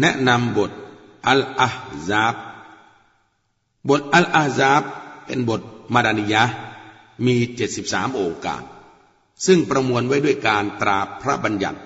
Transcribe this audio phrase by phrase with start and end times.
[0.00, 0.70] แนะนำบท
[1.28, 1.74] อัลอาฮ
[2.08, 2.34] ซาบ
[3.88, 4.82] บทอัลอาฮซาบ
[5.26, 5.60] เป็นบท
[5.94, 6.42] มาดานิยะ
[7.26, 7.34] มี
[7.78, 8.62] 73องค์การ
[9.46, 11.78] ซึ่งประมวลไว้ด้วยการตราพระบัญญัติ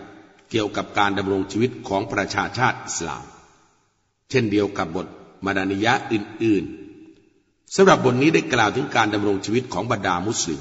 [0.51, 3.25] เกี่ยวกับการดำรงชีวิตของประชาชาติอิสลาม
[4.30, 5.06] เช่นเดียวกับบท
[5.45, 10.61] มาดานิยะอื่นๆสำหรับบทนี้ได้กล่าวถึงการดำรงชีวิตของบรรดามุสลิม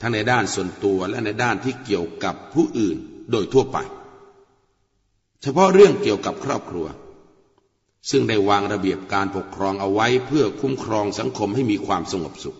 [0.00, 2.96] ทั้งในด้านส่วนตัวและในด้านที่เกี่ยวกับผู้อื่น
[3.30, 3.78] โดยทั่วไป
[5.42, 6.86] เฉพาะเรื่องเกี่ยวกับครอบครัว
[8.10, 12.58] ซึ่งได้วางระเบียบการปกครองเอาไว้เพื่อคุ้มครองสังคมให้มีความสงบสุข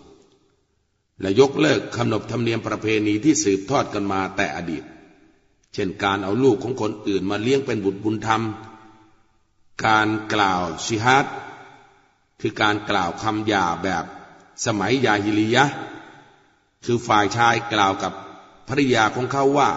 [1.21, 4.85] และยกเลิกขนบธรรมเนียมประเพณีที่สืบทอดกันมาแต่อดีต
[5.75, 8.43] เช่นการเอาลูกของคนอื่นมาเลี้ยงเป็นบุตรบุญธรรม
[9.87, 11.27] การกล่าวชิฮัด
[12.41, 14.05] คือการกล่าวคำหยาแบบ
[14.65, 15.65] สมัยยาฮิลียะ
[16.85, 18.13] คือฝ่ายชายกล่าวกับ
[18.69, 19.71] ภริยาของเขาว่า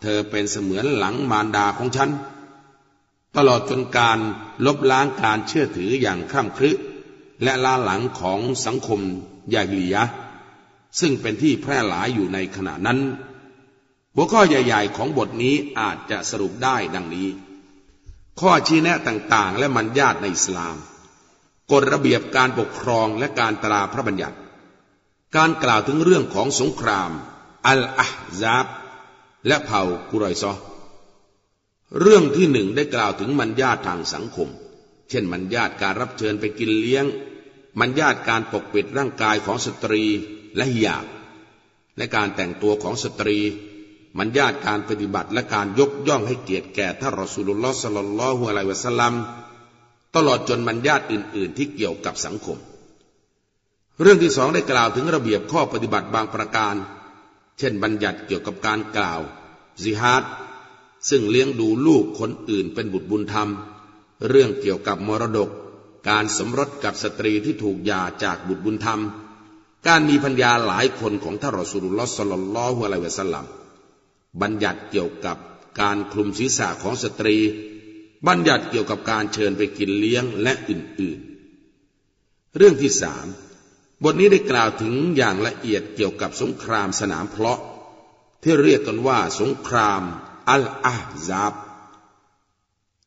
[0.00, 2.10] เธอเป็นเสมือนหลังมารดาของฉัน
[3.36, 4.18] ตลอดจนการ
[4.66, 6.70] ลบล้างการเชื่อถืออย่างข้ามครึ
[7.42, 9.00] และล้าหลังของสังคม
[9.54, 10.02] ยาฮิลียะ
[11.00, 12.98] ซึ่งเป็นที่แพร่หลายอยู่ในขณะนั้น
[14.14, 17.28] หัวข้อใหญ่ ๆ ของบทนี้อาจจะสรุปได้ดังนี้
[18.40, 20.76] ข้อชี้แนะต่างๆ และมันญาติในอิสลาม
[21.72, 24.36] กฎระเบียบการปกครองและการตราพระบัญญัติ
[25.36, 27.10] การกล่าวถึงเรื่องของสงคราม
[27.66, 28.06] อัลอะห์
[28.40, 28.66] ซาบ
[29.46, 30.52] และเผ่ากุร็อยเซาะฮ์
[32.00, 34.48] เรื่องที่หนึ่งได้กล่าวถึงมารยาททางสังคม
[35.08, 37.04] เช่น มารยาทการรับเชิญไปกินเลี้ยง
[37.78, 40.02] มารยาทการปกปิดร่างกายของสตรี
[40.56, 41.04] และฮิญาบ
[41.96, 43.38] และการแต่งตัวของสตรี
[44.18, 49.14] มารยาทการปฏิบัติและการยกย่องให้เกียรติแก่ท่านรอสูลุลลอฮ์صلى الله عليه وسلم
[50.16, 52.58] ตลอดจนมันญาติอื่น ๆ ที่เกี่ยวกับสังคม
[54.02, 56.74] เรื่องที่สองได้กล่าวถึงระเบียบข้อปฏิบัติบางประการ
[57.58, 59.20] เช่นบัญญัติเกี่ยวกับการกล่าว
[59.82, 60.24] ซิฮาด
[61.08, 63.48] ซึ่งเลี้ยงดูลูกคนอื่นเป็นบุตรบุญธรรม
[64.28, 65.50] เรื่องเกี่ยวกับมรดก
[66.08, 69.00] การสมรสกับสตรีที่ถูกหย่าจากบุตรบุญธรรม
[69.86, 73.44] การมีพัญญาหลายคนของท่านรอสูลุลลอฮ์สลลลอฮุอะลัยวะสัลลัม
[74.42, 75.36] บัญญัติเกี่ยวกับ
[75.80, 77.36] การคลุมศีรษะของสตรี
[78.26, 83.26] บัญญัติเกี่ยวกับการเชิญไปกินเลี้ยงและอื่นๆ เรื่องที่สาม
[84.02, 87.60] บทนี้ได้กล่าวถึงอย่างละเอียดเกี่ยวกับสงครามสนามเพลาะ
[88.42, 90.02] ที่เรียกกันว่าสงคราม
[90.48, 90.96] อัลอา
[91.28, 91.54] ซาบ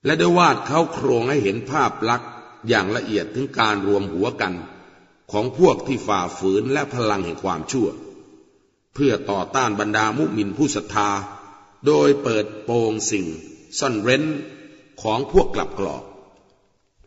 [0.05, 2.29] และได้วาดเขาโครงให้เห็นภาพลักษณ์
[2.67, 4.53] อย่างละเอียดถึงการรวมหัวกัน
[5.31, 7.88] ของพวกที่ฝ่าฝืนและพลังแห่งความชั่ว
[8.94, 11.09] เพื่อต่อต้านบรรดามุมินผู้ศรัทธา
[11.85, 13.25] โดยเปิดโปงสิ่ง
[13.79, 14.23] ซ่อนเร้น
[15.01, 16.03] ของพวกกลับกรอก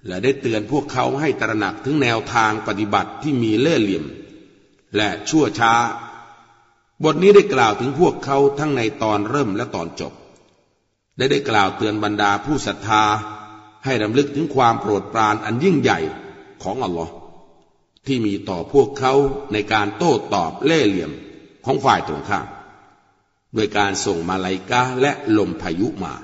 [0.07, 4.05] และได้เตือนพวกเขาให้ตระหนักถึงแนวทางปฏิบัติที่มีเล่ห์เหลี่ยม
[4.97, 5.73] และชั่วช้า
[7.05, 10.13] บทนี้ได้กล่าวถึงพวกเขาทั้งในตอนเริ่มและตอนจบ
[11.17, 13.05] ได้ได้กล่าวเตือนบรรดาผู้ศรัทธา
[13.85, 16.01] ให้รำลึกถึงความโปรดปรานอันยิ่งใหญ่
[16.63, 17.13] ของอัลลอฮ์
[18.07, 19.15] ที่มีต่อพวกเขา
[19.53, 21.11] ในการโต้ตอบเล่ห์เหลี่ยม
[21.65, 22.47] ของฝ่ายตรงข้าม
[23.55, 26.15] โดยการส่งมาลายกาและลมพายุมา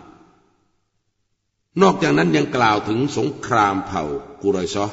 [1.82, 4.04] นอกจากนั้นยังกล่าวถึงสงครามเผ่า
[4.42, 4.86] กุรอยซอ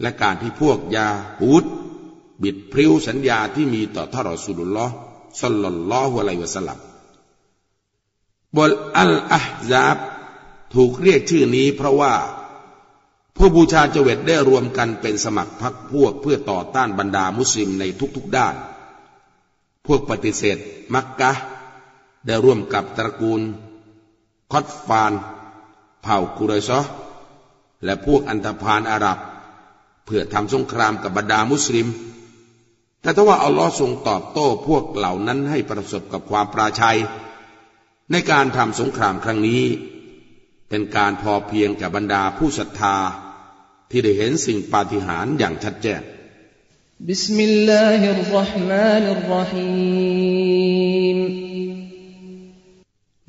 [0.00, 1.08] และการที่พวกยา
[1.40, 1.64] ฮูด
[2.42, 4.94] บิดพริ้วสัญญาที่มีต่อท่านรอสุลลอฮ์
[5.42, 6.78] สัลลัลลอฮุอะลัยวะสัลลัม
[8.56, 9.96] บทอัลอาฮซาบ
[10.74, 12.14] ถูกเรียกชื่อนี้เพราะว่า
[13.36, 17.84] ผู้บูชาจเจวิตได้รวมกันเป็นสมัครพรรคพวกเพื่อต่อต้านบรรดามุสลิมใน
[18.16, 18.54] ทุกๆด้าน
[19.86, 20.58] พวกปฏิเสธ
[20.94, 21.32] มักกะ
[22.26, 23.42] ได้ร่วมกับตระกูล
[24.52, 25.12] คอตฟาน
[26.02, 26.80] เผ่ากุเรซอ
[27.84, 29.18] และพวกอันธพาลอาหรับ
[30.04, 31.88] เพื่อทำสงครามกับบรรดามุสลิม
[33.00, 36.98] แต่ถ้าว่าอัลลอฮ์ทรงตอบโต้พวกเหล่านั้นให้ประสบกับความปราชัย
[38.10, 39.62] ในการทำสงครามครั้งนี้
[40.68, 42.96] เป็นการพอเพียงกับบรรดาผู้ศรัทธา
[43.90, 46.00] ที่ได้เห็นสิ่งปาฏิหาริย์อย่างชัดแจ้ง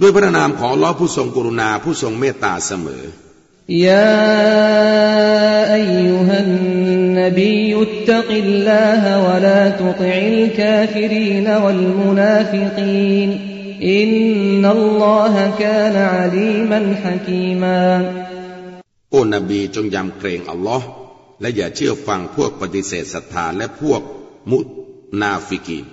[0.02, 3.04] ด้วยพระนามของอัลลอฮ์ผู้ทรงกรุณาผู้ทรงเมตตาเสมอ
[3.86, 4.08] يا أيها
[5.76, 13.30] النبي اتق الله ولا تطع الكافرين والمنافقีน
[13.92, 14.10] อิน
[14.62, 17.80] นัลลอฮะกานอาลีมันฮะกีมา
[19.12, 20.88] โอ้นบีจงยำเกรงอัลลอฮ์
[21.42, 24.02] และอย่าเชื่อฟังพวกปฏิเสธศรัทธาและพวก
[24.52, 24.60] มุ
[25.22, 25.86] นาฟิกีน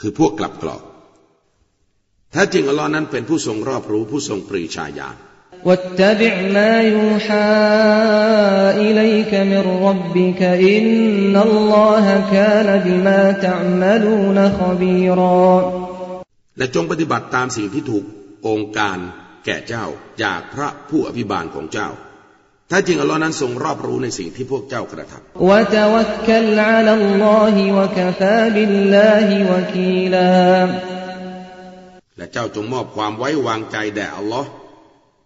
[0.00, 0.82] คือพวกกลับกรอก
[2.33, 5.17] แท้จริงอัลลอฮ์นั้นเป็นผู้ทรงรอบรู้ผู้ทรงปรีชาญาณ
[5.67, 7.51] واتبع ما يوحى
[8.87, 10.41] إليك من ربك
[10.73, 15.51] إن الله كان بما تعملون خبيرا
[16.57, 18.03] และจงปฏิบัติตามสิ่งที่ถูก
[18.47, 18.97] องค์การ
[19.45, 19.85] แก่เจ้า
[20.23, 21.89] จากพระผู้อภิบาลของเจ้า
[22.71, 25.39] ถ้าจริงอัลลอฮ์นั้นทรงรอบรู้ในสิ่งที่พวกเจ้ากระทำ
[32.17, 34.49] และเจ้าจงมอบความไว้วางใจแด่อัลลอฮ์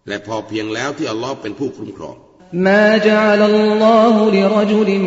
[0.07, 2.17] และพอเพียงแล้วที่อัลลอฮ์เป็นผู้คุ้มครอง
[2.53, 4.99] ما جعل الله لرجل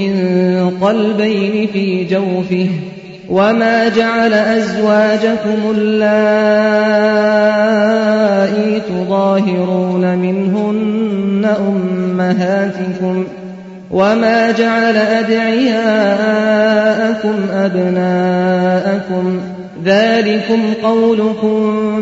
[0.00, 0.14] من
[0.80, 2.68] قلبين في جوفه
[3.30, 6.00] وما جعل أزواجكم اللائي
[8.80, 13.26] تظاهرون منهن أمهاتكم
[13.90, 16.16] وما جعل أدعياءكم
[17.52, 19.40] أبناءكم
[19.84, 21.54] ذلكم قولكم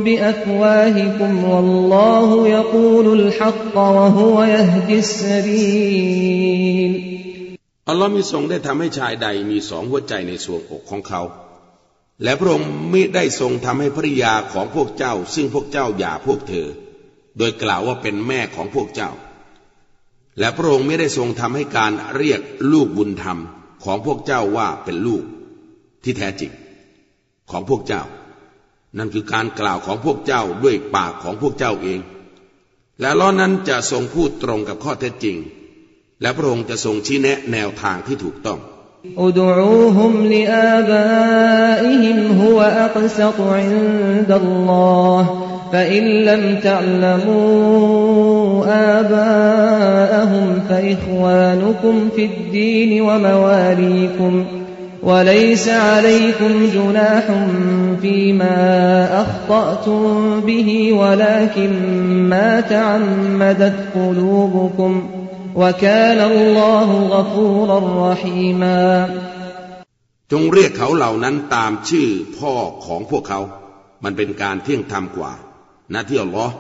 [0.04, 6.92] بأفواهكم والله يقول الحق وهو يهدي السبيل
[7.88, 11.22] อัลลอฮ์มิทรงได้ทำให้ชายใดมีสองหัวใจในส่วงอกของเขา
[12.22, 16.68] และพระองค์มิได้ทรงทำให้ภริยาของพวกเจ้า ซึ่งพวกเจ้าหย่าพวกเธอ
[17.38, 19.10] โดยกล่าวว่าเป็นแม่ของพวกเจ้า
[20.38, 22.40] และพระองค์ไม่ได้ทรงทำให้การเรียก
[22.72, 23.38] ลูกบุญธรรม
[23.84, 25.22] ของพวกเจ้าว่าเป็นลูก
[26.04, 26.52] ที่แท้จริง
[27.50, 28.02] ของพวกเจ้า
[28.98, 32.00] นั่นคือการกล่าวของพวกเจ้าด้วยปากของพวกเจ้าเอง
[33.00, 35.36] และล้อนั้นจะทรงพูดตรงกับข้อเท็จจริง
[36.20, 38.60] และพระองค์จะทรงชี้แนะแนวทางที่ถูกต้อง
[39.26, 45.22] ادعوهم لآبائهم هو أقسط عند الله
[45.72, 47.40] فإن لم تعلموا
[48.98, 54.32] آباءهم فإخوانكم في الدين ومواليكم
[55.04, 57.24] وليس عليكم جناح
[58.02, 58.58] فيما
[59.22, 61.72] أخطأتم به ولكن
[62.28, 63.74] ما تعمدت
[65.16, 65.20] قلوبكم ۖ
[65.54, 67.78] وكان الله غفورا
[68.12, 68.82] رحيما
[70.32, 72.08] จงเรียกเขาเหล่านั้นตามชื่อ
[72.38, 72.52] พ่อ
[72.86, 73.40] ของพวกเขา
[74.04, 75.32] มันเป็นการเที่ยงธรรมกว่า
[75.92, 76.54] นะที่อัลลอฮ์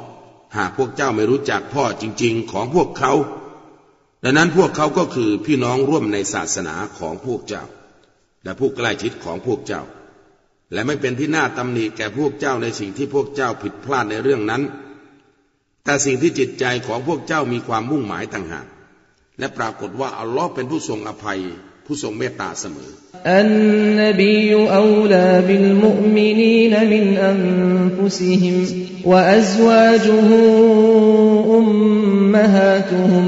[0.56, 3.12] หากพวกเจ้าไม่รู้จักพ่อจริง ๆ ของพวกเขา
[4.24, 7.64] ดังนั้นพวกเขาก็คือพี่น้องร่วมในศาสนาของพวกเจ้า
[8.45, 9.81] และผู้ใกล้ชิดของพวกเจ้า
[10.73, 14.61] และไม่เป็นที่น่าตำหนิแก่พวกเจ้าในสิ่งที่พวกเจ้าผิดพลาดในเรื่องนั้น
[15.83, 18.67] แต่สิ่งที่จิตใจของพวกเจ้ามีความมุ่งหมายต่างหาก
[19.39, 21.39] และปรากฏว่าอัลลอฮ์เป็นผู้ทรงอภัย
[21.85, 22.91] ผู้ทรงเมตตาเสมอ
[23.31, 23.49] อัน
[24.01, 24.33] นบี
[24.75, 27.41] อูลาบิลมุมินีนมินอัน
[27.95, 28.55] ฟุซิฮิม
[29.11, 30.41] วะอัซวาจุฮุ
[31.53, 31.67] อุม
[32.33, 33.27] มะฮาตุฮุม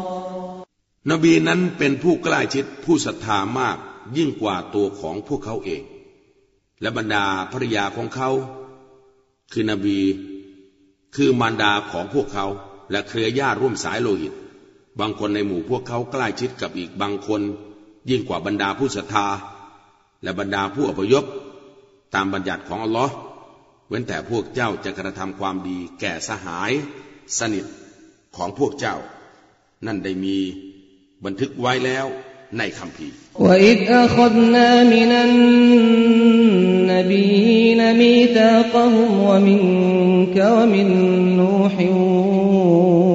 [1.09, 3.77] นบีนั้นเป็นผู้ใกล้ชิดผู้ศรัทธามาก
[4.17, 5.81] ยิ่งกว่าตัวของพวกเขาเอง
[6.81, 8.29] และบรรดาภรยาของเขา
[9.51, 9.99] คือนบี
[11.15, 12.45] คือมารดาของพวกเขา
[12.91, 14.33] และเครือญาติร่วมสายโลหิต
[14.99, 17.41] บางคนในหมู่พวกเขาใกล้ชิดกับอีกบางคน
[18.09, 19.27] ยิ่งกว่าบรรดาผู้ศรัทธา
[20.23, 21.25] และบรรดาผู้อพยพ
[22.13, 23.13] ตามบัญญัติของอัลลอฮ์
[23.87, 26.71] เว้นแต่พวกเจ้าจะกระทำความดีแก่สหาย
[27.37, 27.65] สนิท
[28.35, 28.95] ของพวกเจ้า
[29.85, 30.37] นั่นได้มี
[31.24, 32.06] บันทึกไว้แล้ว
[32.58, 35.10] ในคำพีร์ وإذ أخذنا من
[36.86, 40.86] النبيين ميثاقهم ومنك ومن
[41.36, 41.74] نوح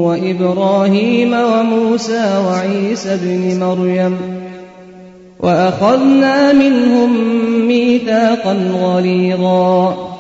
[0.07, 4.17] وإبراهيم وموسى وعيسى ابن مريم
[5.39, 7.09] وأخذنا منهم
[7.67, 8.53] ميثاقا
[8.83, 10.11] غليظا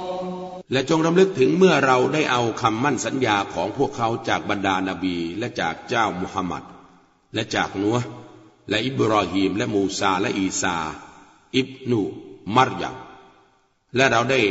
[0.73, 6.63] และจงรำลึกถึงเมื่อเราได้เอาคำมั่นสัญญาของพวกเขาจากบรรดานาบีและจากเจ้ามุฮัมมัด
[7.33, 7.97] และจากนัว
[8.69, 10.75] และอิบรอฮีมและมูซาและอีซา
[11.55, 12.01] อิบนู
[12.55, 12.91] มารยา
[13.95, 14.41] และเราได้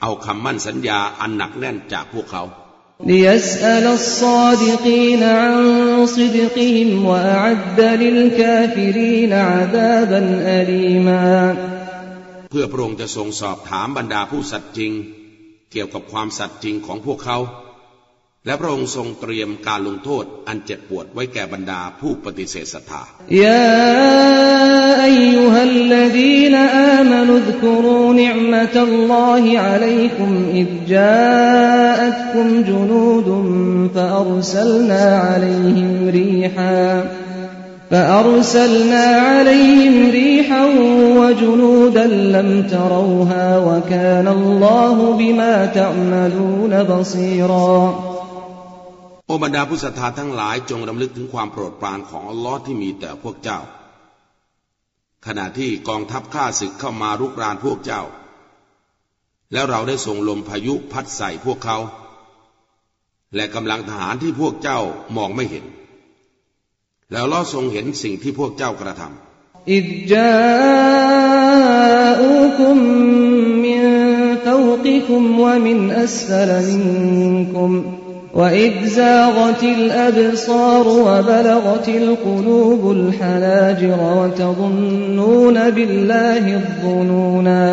[0.00, 2.44] เอาคำมั่นสัญญาอันหนักแน่นจากพวกเขา
[3.12, 5.54] ليسأل الصادقين عن
[6.06, 10.20] صدقهم وأعد للكافرين عذابا
[10.58, 11.24] أليما
[12.50, 14.92] เพื่อพระองค์จะทรงสอบถามบรรดาผู้สัตย์จริง
[15.72, 17.38] เกี่ยวกับความสัตย์จริงของพวกเขา
[18.46, 23.02] และพระองค์ทรงเตรียมการลงโทษอันเจ็บปวดไว้แก่บรรดาผู้ปฏิเสธศรัทธา
[23.42, 23.64] ยา
[25.04, 33.46] อัยยุฮัลลดีนอามานุذกรูนิอมะตัลลอฮิอะลัยกุมอิดจาอัตกุมจุนูดุม
[33.94, 36.78] ฟะอัรซัลนาอะลัยฮิมรีฮา
[37.90, 40.64] فأرسلنا عليهم ريحا
[41.18, 48.07] وجنودا لم تروها وكان الله بما تعملون بصيرا
[49.29, 53.59] โอบรรดาผู้ศรัทธาทั้งหลายจงรำลึกถึงความโปรดปรานของอัลลอฮ์ที่มีแต่พวกเจ้า
[55.25, 58.01] ขณะที่กองทัพข้าศึกเข้ามารุกรานพวกเจ้า
[59.53, 61.77] แล้วเราได้ส่งลมพายุพัดใส่พวกเขา
[63.35, 64.79] และกำลังทหารที่พวกเจ้า
[65.15, 65.65] มองไม่เห็น
[67.11, 70.31] แล้วเราทรงเห็นสิ่งที่พวกเจ้ากระทำอิจจา
[72.21, 72.77] อุคุม
[73.65, 73.83] มิน
[74.47, 77.71] ตวกิคุมวะมินอัสลมินคุม
[78.34, 87.68] وإذ زاغت الأبصار وبلغت القلوب الحناجر وتظنون بالله الظنونا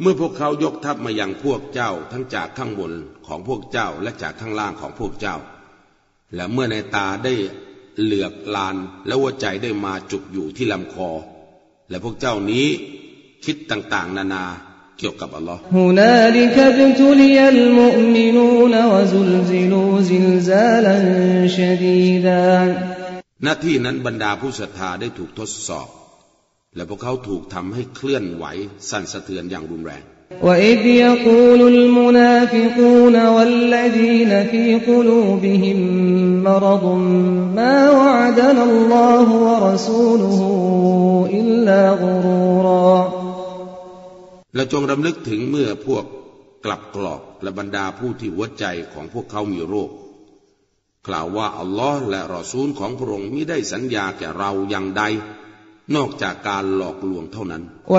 [0.00, 2.92] เมื่อพวกเขายกทัพมายังพวกเจ้าทั้งจากข้างบน
[3.26, 5.36] ของพวกเจ้าและจากข้างล่างของพวกเจ้า
[6.34, 7.34] และเมื่อในตาได้
[8.02, 11.10] เหลือกลานและหัวใจได้มาจุกอยู่ที่ลำคอ
[11.90, 12.66] และพวกเจ้านี้
[13.44, 14.44] คิดต่างๆ นานา
[14.98, 20.96] เกี่ยวกับอัลลอฮ์ هنالك ابتلي المؤمنون وزلزلوا زلزالا
[21.56, 22.50] شديدا
[23.44, 25.88] หน้าที่นั้นบรรดาผู้ศรัทธาได้ถูกทดสอบ
[26.76, 28.44] และพวกเขาถูกทำให้เคลื่อนไหว
[28.90, 30.04] สั่นสะเทือนอย่างรุนแรง
[30.42, 35.78] وإذ يقول المنافقون والذين في قلوبهم
[36.44, 36.84] مرض
[37.56, 40.40] ما وعدنا الله ورسوله
[41.32, 43.15] إلا غرورا
[44.57, 46.05] และจงดำลึกถึงเมื่อพวก
[46.65, 49.89] กลับกรอกและบรรดาผู้ที่หัวใจของพวกเขามีโรค
[51.07, 55.03] กล่าวว่าอัลลอฮ์และรอซูลของพระองค์มิได้สัญญาแก่เราอย่างใด
[55.95, 57.93] นอกจากการหลอกลวงเท่านั้นแ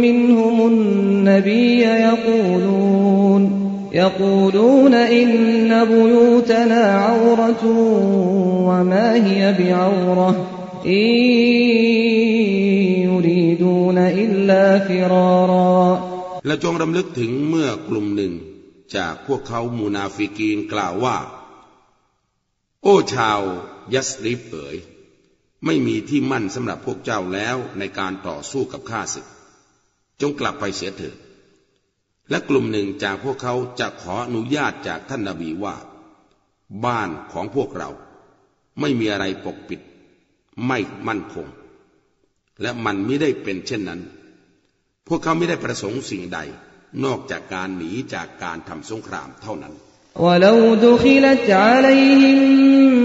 [0.02, 7.64] منهم النبي يقولون يقولون إن بيوتنا عورة
[8.68, 10.46] وما هي بعورة
[10.86, 10.92] إن
[13.02, 18.32] يريدون إلا فرارا และจงรำลึกถึงเมื่อกลุ่มหนึ่ง
[18.96, 21.16] จากพวกเขามูนาฟิกีนกล่าวว่า
[22.82, 23.40] โอ้ชาว
[23.94, 24.91] ยัสริบเอ๋ย
[25.65, 29.27] ไม่มีที่มั่นสำหรับพวกเจ้าแล้วในการต่อสู้กับข้าศึก
[30.21, 31.17] จงกลับไปเสียเถิด
[32.29, 35.75] และกลุ่มหนึ่งจากพวกเขาจะขออนุญาตจากท่านนาบีว่า
[36.85, 37.89] บ้านของพวกเรา
[38.79, 39.81] ไม่มีอะไรปกปิด
[40.67, 40.77] ไม่
[41.07, 41.47] มั่นคง
[42.61, 44.01] และมันไม่ได้เป็นเช่นนั้น
[45.07, 46.39] พวกเขาไม่ได้ประสงค์สิ่งใด
[47.03, 49.73] นอกจากการหนีจากการทำสงครามเท่านั้น
[50.18, 52.38] ولو دخلت عليهم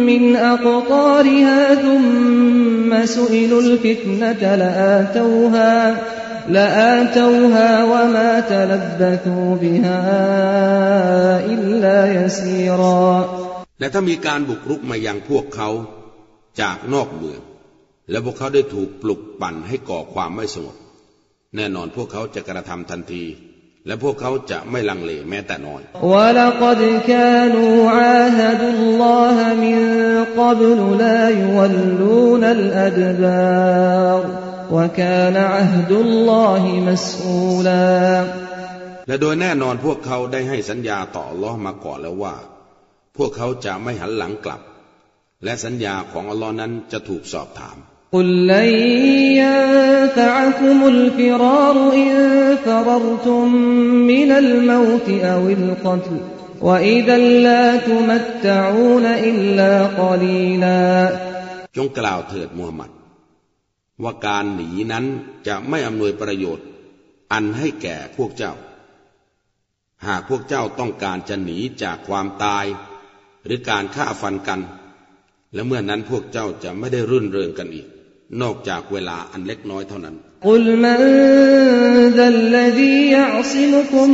[0.05, 5.75] من أقطارها ثم سئلوا الفتنة لآتوها
[6.49, 10.01] لآتوها وما تلبثوا بها
[11.45, 13.39] إلا يسيرا
[13.79, 15.69] และถ้ามีการบุกรุกมายังพวกเขา
[16.61, 17.41] จากนอกเมือง
[18.09, 20.75] และพวกเขาได้ถูกปลุกปั่นให้ก่อความไม่สงบ
[21.55, 23.23] แน่นอนพวกเขาจะกระทำทันที
[23.87, 25.81] และพวกเขาจะไม่ลังเลแม้แต่น้อย
[26.13, 29.79] ولقد كانوا عاهدوا الله من
[30.39, 34.21] قبل لا يولون الأدبار
[34.75, 37.93] وكان عهد الله مسؤولا
[39.07, 42.35] และโดยแน่นอนพวกเขาได้ให้สัญญาต่ออัลลอฮ์มาก่อนแล้วว่า
[43.17, 44.61] พวกเขาจะไม่หันหลังกลับ
[45.43, 47.77] และสัญญาของอัลลอฮ์นั้นจะถูกสอบถาม
[48.13, 48.69] قل لن
[49.41, 52.13] ينفعكم الفرار إن
[52.65, 53.55] فررتم
[54.11, 56.17] من الموت أو القتل
[56.61, 60.83] وإذا لا تمتعون إلا قليلا
[61.77, 62.91] จงกล่าวเถิดมูฮัมหมัด
[64.03, 65.05] ว่าการหนีนั้น
[65.47, 66.65] จะไม่อำนวยประโยชน์
[67.31, 68.53] อันให้แก่พวกเจ้า
[70.07, 72.65] หากพวกเจ้าต้องการจะหนีจากความตาย
[73.45, 74.61] หรือการฆ่าฟันกัน
[75.53, 77.87] และเมื่อนั้นพวกเจ้าจะไม่ได้รื่นเริงกันอีก
[78.41, 80.17] นอกจากเวลาอันเล็กน้อยเท่านั้น
[80.49, 80.99] قل من
[82.17, 84.09] ذا الذي يعصمكم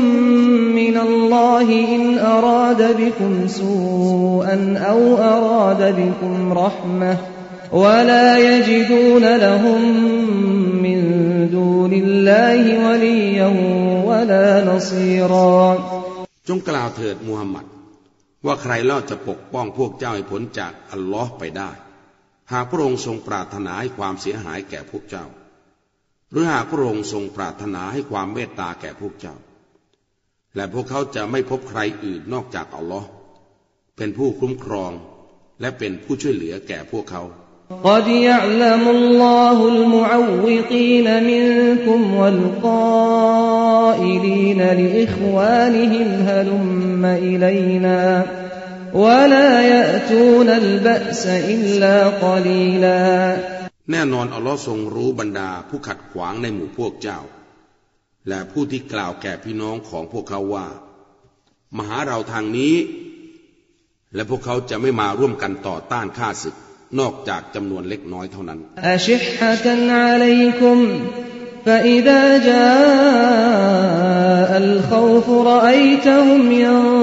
[0.80, 7.18] من الله إن أراد بكم سوءا أو أراد بكم رحمة
[7.72, 9.82] ولا يجدون لهم
[10.86, 11.00] من
[11.52, 13.50] دون الله وليا
[14.06, 15.78] ولا نصيرا
[16.48, 17.66] จงกล่าวเถิดมูฮัมหมัด
[18.46, 21.72] ว่าใครเล่าจะปกป้องพวกเจ้าให้พ้นจากอัลลอฮ์ไปได้
[22.52, 25.26] หากพระองค์ทรงปรารถนาให้ความเสียหายแก่พวกเจ้า
[26.32, 29.36] หรือหากพระองค์ทรงปรารถนาให้ความเมตตาแก่พวกเจ้า
[30.56, 33.08] และพวกเขาจะไม่พบใครอื่นนอกจากอัลลอฮ์
[33.98, 34.92] เป็นผู้คุ้มครอง
[35.62, 37.24] และเป็นผู้ช่วยเหลือแก่พวกเขา
[37.90, 43.02] قد يعلم الله المعوقين منكم والقائلين
[44.82, 48.26] لإخوانهم هلم إلينا
[48.94, 53.10] ولا يأتون البأس إلا قليلا
[53.92, 57.20] แน่นอนอัลลอฮ์ทรงรู้บรรดาผู้ขัดขวางในหมู่พวกเจ้า
[58.30, 60.68] และผู้ที่กล่าวแก่พี่น้องของพวกเขาว่า
[61.78, 62.76] มาหาเราทางนี้
[64.16, 66.56] และพวกเขาจะไม่มาร่วมกันต่อต้านข้าศึก
[67.00, 68.60] นอกจากจำนวนเล็กน้อยเท่านั้น
[68.96, 69.66] أشحة
[70.04, 70.78] عليكم
[71.66, 73.50] فإذا جاء
[74.64, 77.03] الخوف رأيتهم ينظرون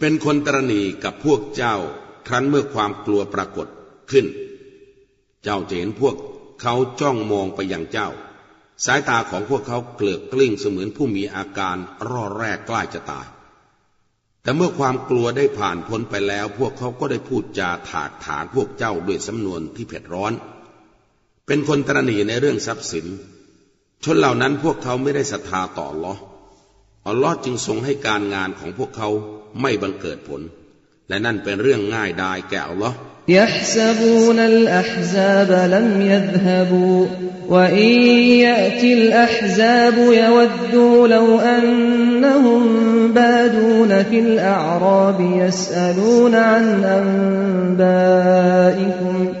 [0.00, 1.76] เป็นคนตรณีกับพวกเจ้า
[2.28, 3.66] ครั้นเมื่อความกลัวปรากฏ
[4.10, 4.26] ขึ้น
[5.42, 6.16] เจ้าจะเห็นพวก
[6.60, 8.08] เขาจ้องมองไปยังเจ้า
[8.84, 11.76] สายตาของพวกเขาเกลือกกลิ้งเสมือนผู้มีอาการ
[12.08, 13.26] ร่อแรกใกล้จะตาย
[14.42, 20.32] แต่เมื่อความกลัวได้ผ่านพ้นไปแล้ว พวกเขาก็ได้พูดจาถากถางพวกเจ้าด้วยสำนวนที่เผ็ดร้อน
[21.46, 23.06] เป็นคนตรณีในเรื่องทรัพย์สิน
[24.04, 26.14] ชนเหล่านั้นพวกเขาไม่ได้ศรัทธาต่ออัลลอ
[27.07, 29.09] อัลลอฮ์จึงทรงให้การงานของพวกเขา
[29.61, 30.41] ไม่บังเกิดผล
[31.09, 37.05] และนั่นเป็นเรื่องง่ายดายแก่อัลลอฮ์ يحسبون الأحزاب لم يذهبوا
[37.49, 37.87] وإن
[38.45, 42.61] يأتي الأحزاب يودوا لو أنهم
[43.13, 46.83] بادون في الأعراب يسألون عن
[47.79, 49.33] أنبائكم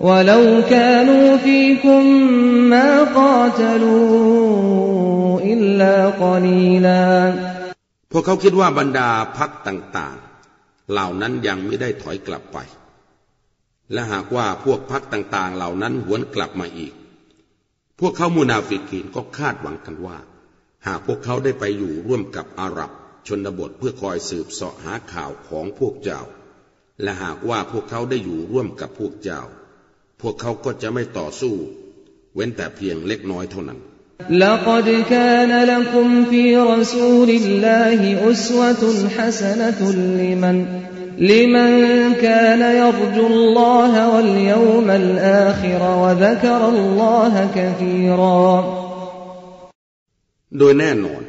[0.00, 2.06] ولو كانوا فيكم
[2.70, 4.66] ما قاتلوا
[5.52, 7.02] إلا قليلا
[8.12, 12.58] พวกเขาคิดว่าบรรดาพักต่างๆ เหล่านั้นยังไม่ได้ถอยกลับไป
[13.92, 16.94] และหากว่าพวกพักต่างๆ เหล่านั้นหวนกลับมาอีก
[18.00, 20.18] พวกเขามูนาฟิกีนก็คาดหวังกันว่า
[20.86, 22.90] หากพวกเขาได้ไปอยู่ร่วมกับอาหรับ
[23.26, 26.20] ชนบทเพื่อคอยสืบเสาะหาข่าวของพวกเจ้า
[27.02, 29.40] และหากว่าพวกเขาได้อยู่ร่วมกับพวกเจ้า
[30.20, 31.54] พวกเขาก็จะไม่ต่อสู้
[32.34, 33.80] เว้นแต่เพียงเล็กน้อยเท่านั้น
[34.30, 40.56] لقد كان لكم في رسول الله أسوة حسنة لمن
[41.18, 41.70] لمن
[42.14, 48.46] كان يرجو الله واليوم الآخر وذكر الله كثيرا
[50.58, 51.22] โดยแน่นอน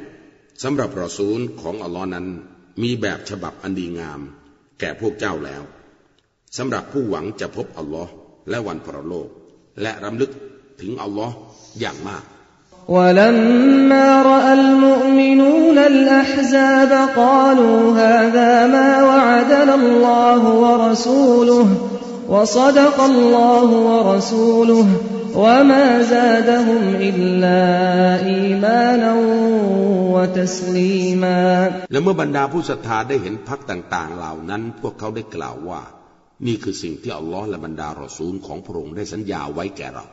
[0.63, 2.25] สำหรับรอซูลของอัลลอฮ์นั้น
[2.83, 4.19] มีแบบฉบับอันดีงาม
[4.79, 5.63] แก่พวกเจ้าแล้ว
[6.57, 8.11] สำหรับผู้หวังจะพบอัลลอฮ์
[8.49, 9.29] และวันพระโลก
[9.81, 10.31] และรำลึก
[10.81, 11.35] ถึงอัลลอฮ์
[11.79, 12.23] อย่างมาก
[12.87, 21.67] ولما رأى المؤمنون الأحزاب قالوا هذا ما وعدنا الله ورسوله
[22.29, 24.87] وصدق الله ورسوله
[25.35, 27.61] وما زادهم إلا
[28.25, 29.13] إيمانا
[30.15, 35.81] وتسليما และเมื่อบรรดาผู้ศรัทธาได้เห็นพักต่าง ๆ เหล่านั้น พวกเขาได้กล่าวว่า
[36.45, 40.05] นี่คือสิ่งที่อัลลอฮ์และบรรดารอซูลของพระองค์ได้สัญญาไว้แก่เรา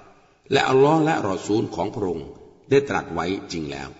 [0.52, 2.26] และอัลลอฮ์และรอซูลของพระองค์
[2.70, 3.90] ได้ตรัสไว้จริงแล้ว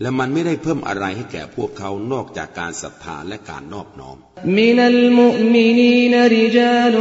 [0.00, 4.16] และมันไม่ได้เพิ่มอะไรให้แก่พวกเขานอกจากการศรัทธาและการนอบน้อม
[4.60, 6.96] من المؤمنين رجال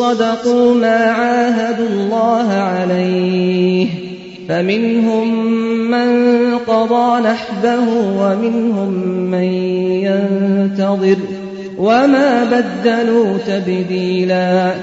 [0.00, 3.86] صدقوا ما عاهدوا الله عليه
[4.48, 5.26] فمنهم
[5.94, 6.10] من
[6.58, 7.84] قضى نحبه
[8.20, 8.90] ومنهم
[9.34, 9.48] من
[10.06, 11.18] ينتظر
[11.78, 14.74] وما بدلوا تبديلا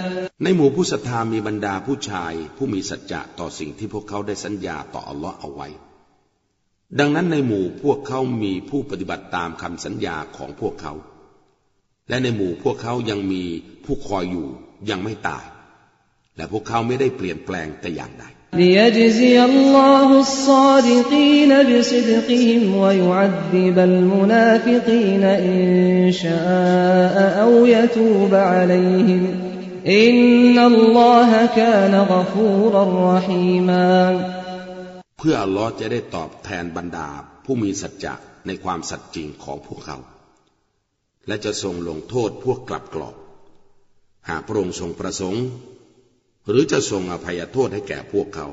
[0.44, 5.68] ในหมู่ผู้ศรัทธามีบรรดาผู้ชายผู้มีสัจจะต่อสิ่งที่พวกเขาได้สัญญาต่ออัลลอฮ์เอาไว้
[7.00, 10.94] ดังนั้นในหมู่พวกเขามีผู้ปฏิบัติตามคำสัญญาของพวกเขา
[12.10, 13.44] และในหมู่พวกเขายังมี
[13.86, 14.48] ผู้คอยอยู่
[14.90, 15.46] ยังไม่ตาย
[16.36, 29.43] และพวกเขาไม่ได้เปลี่ยนแปลงแต่อย่างใด ليجزي الله الصادقين بصدقهم ويعذب المنافقين إن شاء أو يتوب عليهم
[29.93, 30.17] อิน
[30.55, 33.87] นัลลอฮะกานกฟูรรหีมา
[35.19, 37.09] เพื่ออัลลอฮ์จะได้ตอบแทนบรรดา
[37.45, 38.15] ผู้มีสัจจะ
[38.47, 39.99] ในความสัตย์จริงของพวกเขา
[41.27, 43.17] และจะทรงลงโทษพวกกลับกรอก
[44.29, 45.45] หากพระองค์ทรงประสงค์
[46.49, 48.49] หรือจะทรงอภัยโทษให้แก่พวกเขา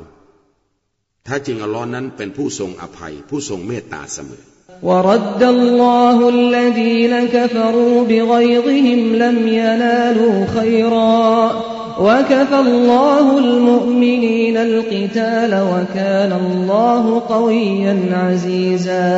[1.27, 4.45] ถ้าจริงอัลลอฮ์นั้นเป็นผู้ทรงอภัยผู้ทรงเมตตาเสมอ
[4.82, 11.52] ورد الله الذين كفروا بغيظهم لم ينالوا خيرا
[12.00, 19.10] وكفى الله المؤمنين القتال وكان الله قويا عزيزا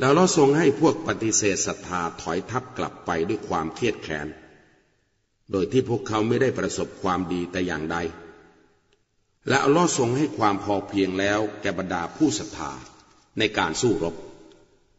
[0.00, 4.26] แล้วเราทรงให้พวกปฏิเสธศรัทธาถอยทับกลับไปด้วยความเครียดแค้น
[5.50, 7.96] โดยที่พวกเขาไม่ได้ประสบความดีแต่อย่างใด
[9.48, 12.72] และอัลลอฮ์ทรงให้ความพอเพียงแล้วแก่บรรดาผู้ศรัทธา
[13.38, 14.14] ในการสู้รบ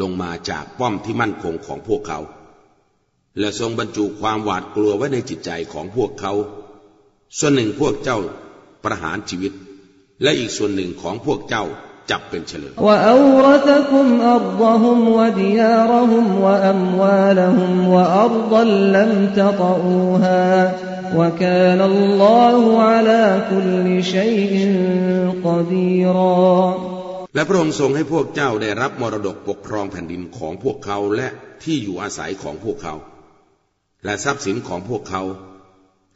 [0.00, 2.18] ลงมาจากป้อมที่มั่นคงของพวกเขา
[3.38, 6.32] และทรงบรรจุความหวาดกลัวไว้ในจิตใจของพวกเขา
[7.38, 8.18] ส่วนหนึ่งพวกเจ้า
[8.84, 9.52] ประหารชีวิต
[10.22, 11.64] และอีกส่วนหนึ่งของพวกเจ้า
[12.10, 26.97] จับเป็นเฉลยและ
[27.34, 31.28] และพระองค์ทรงให้พวกเจ้าได้รับมรดกปกครองแผ่นดินของพวกเขาและ
[31.62, 32.94] ที่อยู่อาศัยของพวกเขา
[34.04, 35.22] และทรัพย์สินของพวกเขา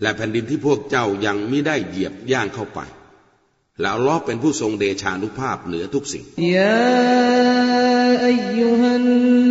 [0.03, 2.81] และแผ่นดินที่พวกเจ้ายังไม่ได้เหยียบย่างเข้าไป
[3.81, 6.25] แล้วลอเป็นผู้ทรงเดชานุภาพเหนือทุกสิ่ง
[6.57, 6.81] ยา
[8.25, 9.05] อายุหัน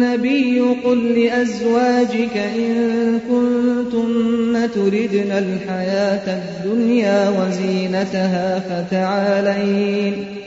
[0.06, 0.39] นบี
[0.84, 2.78] กุลลิอัซวาจิกอิน
[3.28, 3.47] คุน
[3.93, 4.10] ตุม
[4.54, 10.40] นตุริดนัลฮายาตัดดุนยาวซีนตฮาฟะตะอาลัย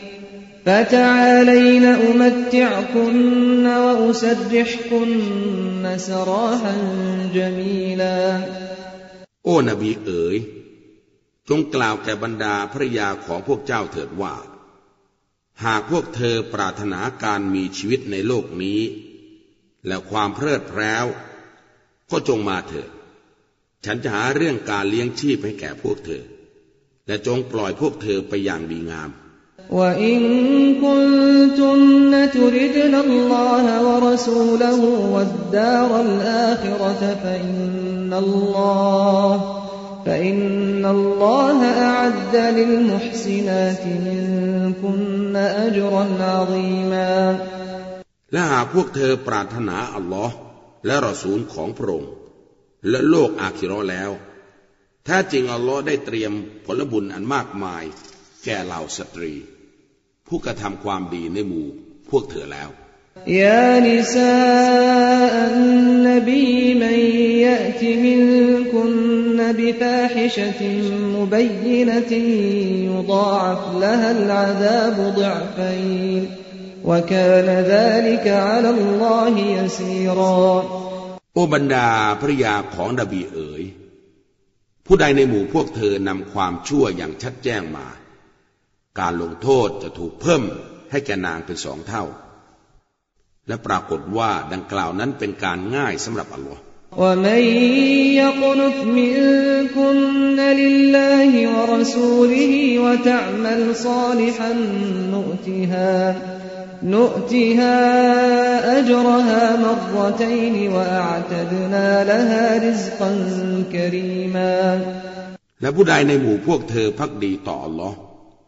[0.66, 5.06] فتعالين أمتعكن وأسرحكن
[5.98, 6.76] سراحا
[7.34, 8.20] جميلا
[9.46, 10.38] โอ้นบีเอ๋ย
[11.50, 14.36] จงกล่าวแก่บรรดาภรยาของพวกเจ้าเถิดว่า
[15.66, 18.82] หากพวกเธอปรารถนาการมีชีวิตในโลกนี้
[19.88, 21.08] และความเพลิดเพลิน
[22.12, 22.90] ก็จงมาเถิด
[23.86, 26.24] ฉันจะหาเรื่องการเลี้ยงชีพให้แก่พวกเธอ
[27.08, 29.10] และจงปล่อยพวกเธอไปอย่างดีงาม
[29.71, 30.19] وإن
[30.81, 34.81] كنتن تردن الله ورسوله
[35.15, 39.61] والدار الآخرة فإن الله
[40.07, 47.39] فإن الله أعد للمحسنات منكن أجرا عظيما
[48.33, 50.37] และหากพวกเธอปรารถนาอัลลอฮ์
[50.87, 52.13] และรอซูลของพระองค์
[52.89, 54.11] และโลกอาคิรอแล้ว
[55.05, 56.33] แท้จริงอัลลอฮ์ได้เตรียม
[56.65, 57.85] ผลบุญอันมากมาย
[58.45, 59.33] แก่เหล่าสตรี
[60.28, 61.68] ผู้กระทำความดีในหมู่
[62.10, 62.70] พวกเธอแล้ว
[63.28, 67.00] يا نساء النبي من
[67.46, 70.62] يأت منكن بفاحشة
[71.18, 72.12] مبينة
[72.92, 76.32] يضاعف لها العذاب ضعفين
[76.86, 80.64] وكان ذلك على الله يسيرا
[81.36, 81.90] โอบรรดา
[82.22, 83.64] ภริยาของนบีเอ๋ย
[84.86, 87.88] ผู้ใดในหมู่พวกเธอนำความชั่วอย่างชัดแจ้งมา
[89.00, 90.44] การลงโทษจะถูกเพิ่ม
[90.92, 92.04] ให้แก่นางเป็นสองเท่า
[93.48, 96.62] และปรากฏว่าดังกล่าวนั้นเป็นการง่ายสำหรับอัลลอฮ์
[97.04, 97.42] ومن
[98.22, 104.54] يقنت منكن لله ورسوله وتعمل صالحا
[105.14, 106.16] نؤتها
[106.84, 107.78] نؤتها
[108.80, 113.12] أجرها مرتين وأعتدنا لها رزقا
[113.74, 114.62] كريما
[115.62, 117.98] และผู้ใดในหมู่พวกเธอพักดีต่ออัลลอฮ์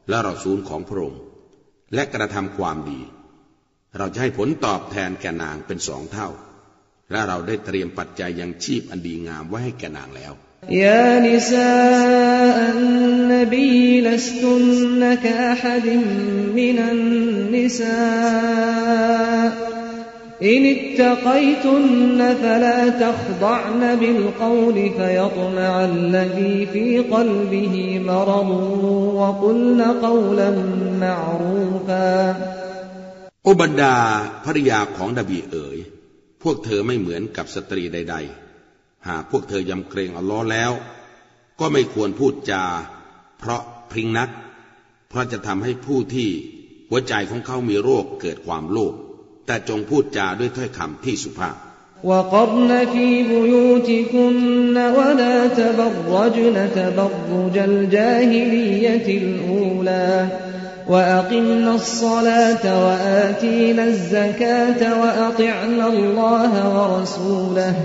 [0.09, 1.21] และรอซูลของพระองค์
[1.95, 3.01] และกระทำความดี
[3.99, 6.29] เราจะให้ผลตอบแทนแก่นางเป็นสองเท่า
[7.11, 10.33] และเราได้เตรียมปัจจัยยังชีพอันดีงามไว้ให้แก่นางแล้ว
[10.83, 11.71] ยานิซา
[12.63, 12.81] อัน
[13.33, 13.69] นบี
[14.07, 14.65] ลสตุน
[15.03, 16.03] นกะฮดิม
[16.57, 17.01] มินัน
[17.55, 17.99] นิซา
[20.44, 28.50] إن اتقيتن فلا تخضعن بالقول فيطمع الذي في قلبه مرض
[29.20, 30.50] وقلن قولا
[31.02, 32.36] معروفا
[33.46, 33.96] โอบรรดา
[34.46, 35.78] ภริยาของนบีเอ๋ย
[36.44, 38.16] พวกเธอไม่เหมือนกับสตรีใด
[38.62, 40.72] ๆ หากพวกเธอยำเกรงอัลลอฮ์แล้ว
[41.60, 42.66] ก็ไม่ควรพูดจา
[43.40, 44.30] เพราะพริ้งนัก
[45.10, 46.30] เพราะจะทำให้ผู้ที่
[46.90, 48.94] หัวใจของเขามีโรคเกิดความโลภ
[49.46, 51.56] แต่จงพูดจาด้วยถ้อยคำที่สุภาพ
[52.04, 60.28] وقرن في بيوتكن ولا تبرجن تبرج الجاهلية الأولى
[60.88, 67.76] وأقمنا الصلاة وآتينا الزكاة وأطعنا الله ورسوله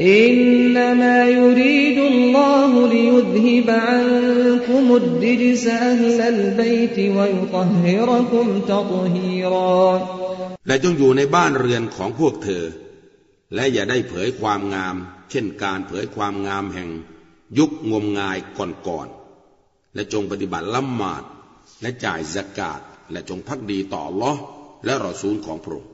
[0.00, 9.80] إنما يريد الله ليذهب عنكم الرجس أهل البيت ويطهركم تطهيرا
[10.68, 12.64] และจงอยู่ในบ้านเรือนของพวกเธอ
[13.54, 14.96] และอย่าได้เผยความงาม
[15.30, 16.90] เช่นการเผยความงามแห่ง
[17.58, 21.22] ยุคงมงายก่อนๆและจงปฏิบัติละหมาด
[21.82, 22.80] และจ่ายสกาด
[23.12, 24.40] และจงพักดีต่ออัลลอฮ์
[24.84, 25.90] และรอซูลของพระองค์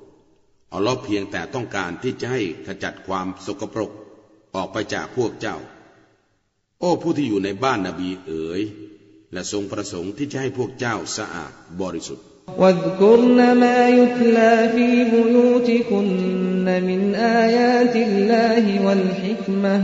[0.73, 3.91] อัลลอฮ์เพียงแต่ต้องการที่จะให้ขจัดความสกปรก
[4.55, 5.57] ออกไปจากพวกเจ้า
[6.81, 8.63] โอ้ผู้ที่อยู่ในบ้านนบีเอ๋ย
[9.33, 12.27] และทรงประสงค์ที่จะให้พวกเจ้าสะอาดบริสุทธิ์
[12.61, 19.77] واذكرن ما يتلى في بيوتكن من آيات الله والحكمة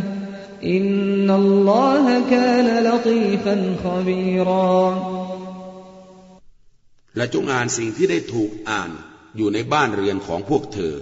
[0.64, 4.80] إن الله كان لطيفا خبيرا
[7.16, 8.90] และจงอ่านสิ่งที่ได้ถูกอ่าน
[9.37, 10.93] อยู่ในบ้านเรือนของพวกเธอ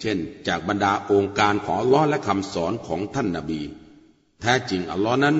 [0.00, 0.18] เช่น
[0.48, 3.62] จากบรรดาองค์การของอัลลอฮ์และคำสอนของท่านนาบี
[4.40, 5.36] แท้จริงอัลลอฮ์นั้น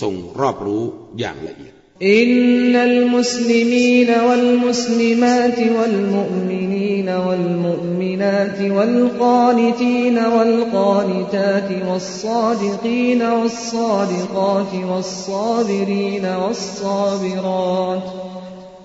[0.00, 0.82] ทรงรอบรู้
[1.18, 1.74] อย่างละเอียด
[2.08, 2.28] อิน
[2.72, 18.29] นัลมุสลิมีนวัลมุสลิมาตวัลมุอมินีนวัลมุอมินาตวัลกานิตีนวัลกานิตาตวัลซาดิกีนวัลซาดิกาตวัลซาบิรีนวัลซาบิรัต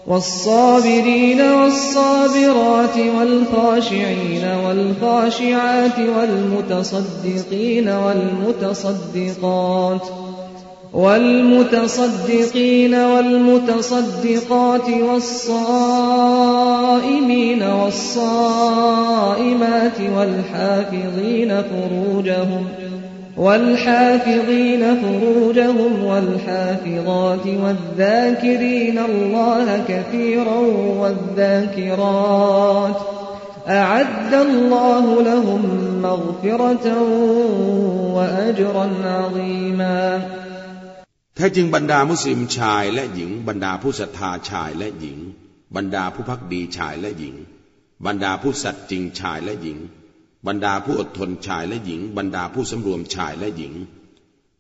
[0.08, 10.02] والصابرين والصابرات والخاشعين والخاشعات والمتصدقين والمتصدقات
[10.94, 16.34] والمتصدقين والمتصدقات والصائمين
[17.64, 19.22] والصائمات
[20.18, 22.66] والحافظين فروجهم
[23.37, 30.59] والحافظين فروجهم والحافظات والذاكرين الله كثيرا
[31.01, 32.97] والذاكرات
[33.69, 35.63] أعد الله لهم
[36.03, 36.87] مغفرة
[38.17, 40.21] وأجرا عظيما
[41.37, 45.19] แท้จริงบรรดามุสลิมชายและหญิง บรรดาผู้ศรัทธาชายและหญิง
[45.77, 47.35] บรรดาผู้พักดีชายและหญิง
[48.07, 49.79] บรรดาผู้สัตย์จริงชายและหญิง
[50.48, 53.74] บรรดาผู้อดทนชายและหญิง บรรดาผู้สำรวมชายและหญิง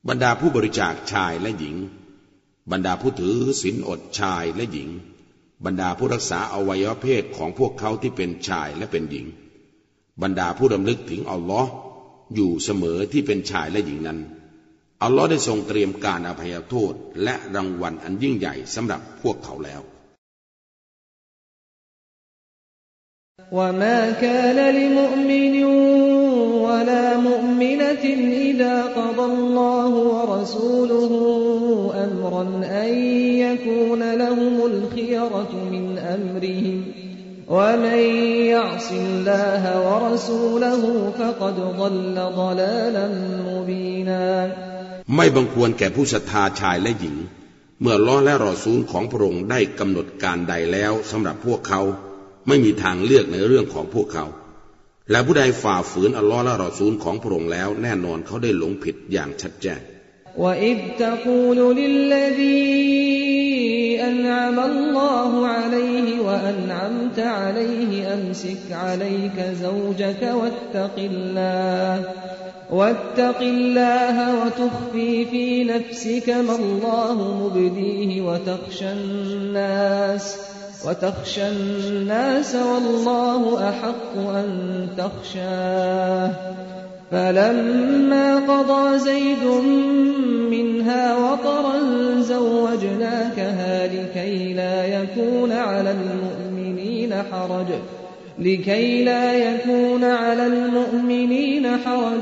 [0.07, 1.75] บรรดาผู้บริจาคชายและหญิง
[2.71, 4.89] บรรดาผู้ถือศีลอดชายและหญิง
[5.65, 9.25] บรรดาผู้รักษาอวัยวะเพศของพวกเขาที่เป็นชายและเป็นหญิง
[10.21, 11.69] บรรดาผู้ดำลึกถึงอัลลอฮ์
[12.35, 14.19] อยู่เสมอที่เป็นชายและหญิงนั้น
[15.03, 16.93] อัลลอฮ์ได้ทรงเตรียมการอภัยโทษ
[17.23, 19.81] และรางวัลอันยิ่งใหญ่สำหรับพวกเขาแล้ว
[23.52, 25.64] وما كان لمؤمن
[26.66, 28.04] ولا مؤمنة
[28.48, 31.12] إذا قضى الله ورسوله
[32.04, 32.90] أمرا أن
[33.44, 36.84] يكون لهم الخيرة من أمرهم
[37.48, 37.98] ومن
[38.54, 43.06] يعص الله ورسوله فقد ضل ضلالا
[43.50, 44.52] مبينا
[45.16, 47.16] ไม่บังควรแก่ผู้ศรัทธาชายและหญิง
[47.80, 51.82] เมื่อล้อและรอซูลของพระองค์ได้กำหนดการใดแล้วสำหรับพวกเขา
[52.48, 54.26] ไม่มีทางเลือกในเรื่องของพวกเขา
[55.10, 59.80] และผู้ใดฝ่าฝืนอัลลอฮ์และรอซูลของพระองค์แล้ว แน่นอนเขาได้หลงผิดอย่างชัดแจ้ง
[60.44, 62.60] وإذ تقول للذي
[64.10, 71.94] أنعم الله عليه وأنعمت عليه أمسك عليك زوجك واتق الله
[72.70, 80.24] واتق الله وتخفي في نفسك ما الله مبديه وتخشى الناس
[80.87, 86.31] وتخشى الناس والله أحق أن تخشاه.
[87.11, 89.45] فلما قضى زيد
[90.51, 91.73] منها وطرا
[92.19, 97.67] زوجناكها لكي لا يكون على المؤمنين حرج.
[98.39, 102.21] لكي لا يكون على المؤمنين حرج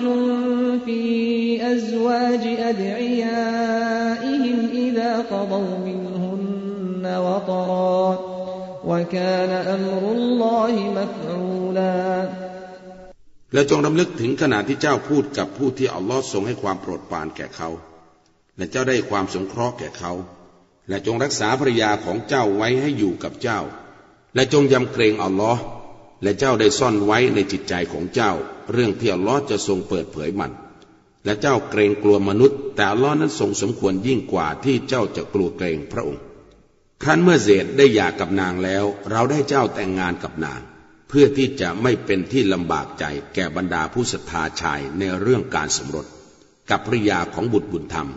[0.86, 8.33] في أزواج أدعيائهم إذا قضوا منهن وطرا.
[8.91, 11.99] وكان أمر الله مفعولا
[13.55, 17.69] และจงรำลึกถึงขณะที่เจ้าพูดกับผู้ที่อัลลอฮ์ทรงให้ความโปรดปรานแก่เขา
[18.57, 20.12] และเจ้าได้ความสงเคราะห์แก่เขา
[20.88, 23.61] และจงรักษาภรรยาของเจ้าไว้ให้อยู่กับเจ้า
[24.35, 25.62] และจงยำเกรงอัลลอฮ์
[26.23, 28.33] และเจ้าได้ซ่อนไว้ในจิตใจของเจ้า
[28.73, 30.53] เรื่องที่อัลลอฮ์จะทรงเปิดเผยมัน
[31.25, 36.23] และเจ้าเกรงกลัวมนุษย์ แต่อัลลอฮ์นั้นทรงสมควรยิ่งกว่าที่เจ้าจะกลัวเกรงพระองค์
[37.03, 40.61] ครั้นเมื่อเซดได้หย่ากับนางแล้ว เราได้เจ้าแต่งงานกับนาง
[41.09, 46.07] เพื่อที่จะไม่เป็นที่ลำบากใจแก่บรรดาผู้ศรัทธาชายในเรื่องการสมรส
[46.71, 48.09] กับภริยาของบุตรบุญธรรม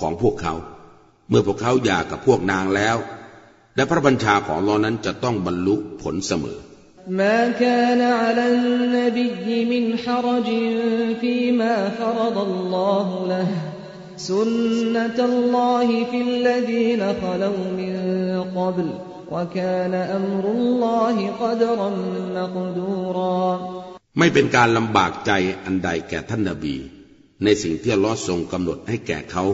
[0.00, 0.54] ของพวกเขา
[1.28, 2.96] เมื่อพวกเขาหย่ากับพวกนางแล้ว
[3.76, 6.58] และพระบัญชาของลอนั้นจะต้องบรรลุผลเสมอ
[7.20, 10.48] ما كان على النبي من حرج
[11.20, 13.48] فيما فرض الله له
[14.16, 17.94] سنة الله في الذين خلوا من
[18.58, 18.88] قبل
[19.34, 21.88] وكان أمر الله قدرا
[22.36, 23.40] مقدورا
[24.18, 25.32] ไม่เป็นการลำบากใจ
[25.64, 26.76] อันใดแก่ท่านนาบี
[27.44, 29.44] ในสิ่งที่อัลลอฮ์ทรงกำหนดให้แก่เขา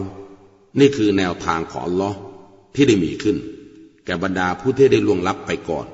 [0.79, 2.17] นี่คือแนวทางของอัลลอฮ์
[2.75, 3.37] ที่ได้มีขึ้น
[4.05, 5.85] แก่บรรดาผู้ที่ได้ล่วงลับไปก่อน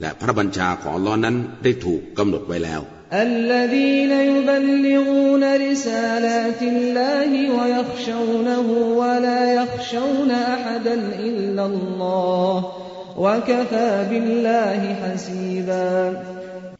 [0.00, 2.80] และพระบัญชาของอัลลอฮ์นั้นได้ถูกกำหนดไว้แล้ว
[3.12, 8.68] الذين يبلغون رسالات الله ويخشونه
[9.00, 10.94] ولا يخشون أحدا
[11.28, 12.72] إلا الله
[13.16, 15.92] وكفى بالله حسيبا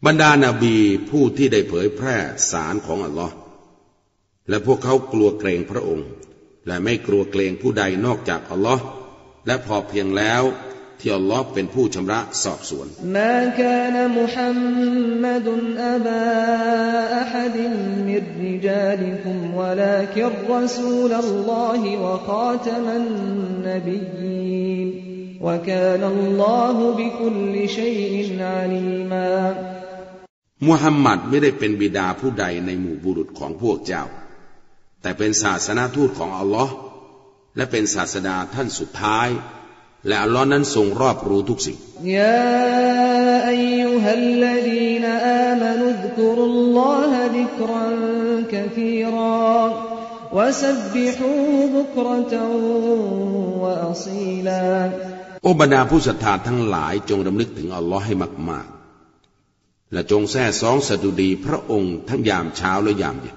[0.07, 0.79] บรรดานาบี
[1.11, 2.17] ผู้ที่ได้เผยแพร่
[2.51, 3.35] สารของอัลลอฮ์
[4.49, 6.07] และพวกเขากลัวเกรงพระองค์
[6.67, 8.85] และไม่กลัวเกรงผู้ใดนอกจากอัลลอฮ์
[9.47, 10.43] และพอเพียงแล้ว
[11.01, 12.87] ที่อัลลอฮ์เป็นผู้ชำระสอบสวน
[13.19, 15.47] ما كان محمد
[15.95, 16.29] أبا
[17.23, 17.57] أحد
[18.09, 24.89] من رجالكم ولكن رسول الله وخاتم النبيين
[25.47, 29.35] وكان الله بكل شيء عليما
[30.69, 34.05] มุฮัมมัดไม่ได้เป็นบิดาผู้ใดในหมู่บุรุษของพวกเจ้า
[35.03, 36.75] แต่เป็นศาสนาทูตของอัลลอฮ์
[37.57, 39.29] และเป็นศาสดาท่านสุดท้าย
[40.08, 41.78] และอัลลอฮ์นั้นทรงรอบรู้ทุกสิ่ง
[42.18, 48.00] ยาอายฮัลลดีนอามนุดกรุลลอฮะดิกรัน
[48.54, 49.62] กะีรา
[50.38, 51.32] วะสับบิฮู
[51.76, 52.36] บุกรต
[53.64, 54.88] วะอซีลาร
[55.74, 58.14] ดาผู้ศรัทธาทั้งหลายจงรำลึกถึงอัลลอฮ์ให้
[58.50, 58.77] มากๆ
[59.94, 63.36] และจงแท้สองสดุดีพระองค์ทั้งยามเช้าและยามเย็น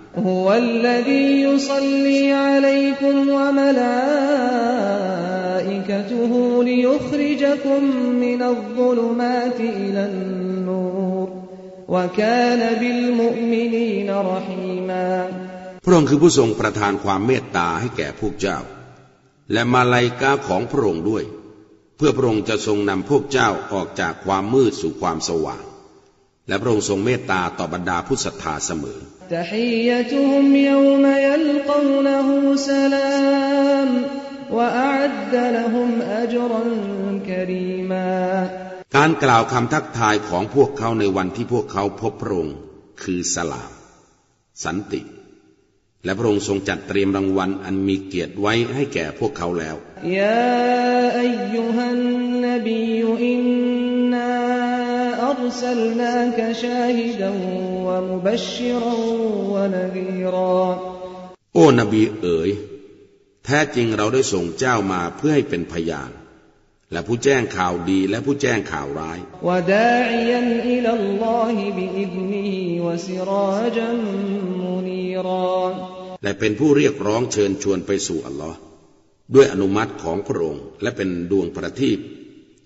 [15.85, 18.59] พระองค์คือผู้ทรงประทานความเมตตาให้แก่พวกเจ้า
[19.53, 21.25] และมาลัยกาของพระองค์ด้วย
[21.97, 25.63] เพื่อพระองค์จะทรงนำพวกเจ้าออกจากความมืดสู่ความสว่าง
[26.51, 28.99] และพระองค์ทรงเมตตาต่อบรรดาผู้ศรัทธาเสมอ
[38.97, 42.57] การกล่าวคำทักทายของพวกเขาในวันที่พวกเขาพบพระองค์
[43.03, 43.71] คือสลาม
[44.65, 45.01] สันติ
[46.05, 49.77] และพระองค์ทรงจัดเตรียมรางวัลอันมีเกียรติไว้ให้แก่พวกเขาแล้ว
[50.17, 50.41] ยา
[51.19, 52.01] อายุหัน
[52.47, 52.81] นบี
[53.25, 53.45] อิน
[54.13, 54.69] นา
[55.50, 57.32] أرسلناك شاهدا
[57.88, 58.95] ومبشرا
[59.54, 60.65] ونذيرا
[61.54, 62.50] โอ้นบีเอ๋ย
[63.45, 66.12] แท้จริงเราได้ส่งเจ้ามาเพื่อให้เป็นพยาน
[66.91, 70.41] และผู้แจ้งข่าวดีและผู้แจ้งข่าวร้าย وداعيا
[70.74, 72.50] إلى الله بإذنه
[72.86, 73.89] وسراجا
[74.63, 75.56] منيرا
[76.24, 78.58] และเป็นผู้เรียกร้องเชิญชวนไปสู่อัลลอฮ์
[79.36, 82.00] ด้วยอนุมัติของพระองค์ และเป็นดวงประทีป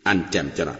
[0.07, 0.79] อันแจ่มจรัส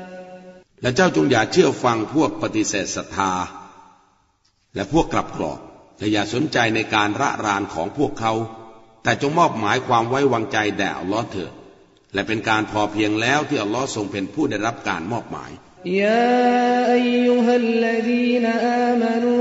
[0.81, 3.33] และเจ้าจงอย่าเชื่อฟังพวกปฏิเสธศรัทธา
[4.75, 5.59] และพวกกลับกรอก
[5.97, 8.33] และอย่าสนใจในการระรานของพวกเขา
[9.03, 11.51] แต่จงมอบหมายความไว้วางใจแด่อัลลอฮ์เถิด
[12.13, 15.51] และเป็นการพอเพียงแล้วที่อัลลอฮ์ทรงเป็นผู้ได้รับการมอบหมาย
[16.01, 19.35] ยาอัยุฮัลลดีนอามานู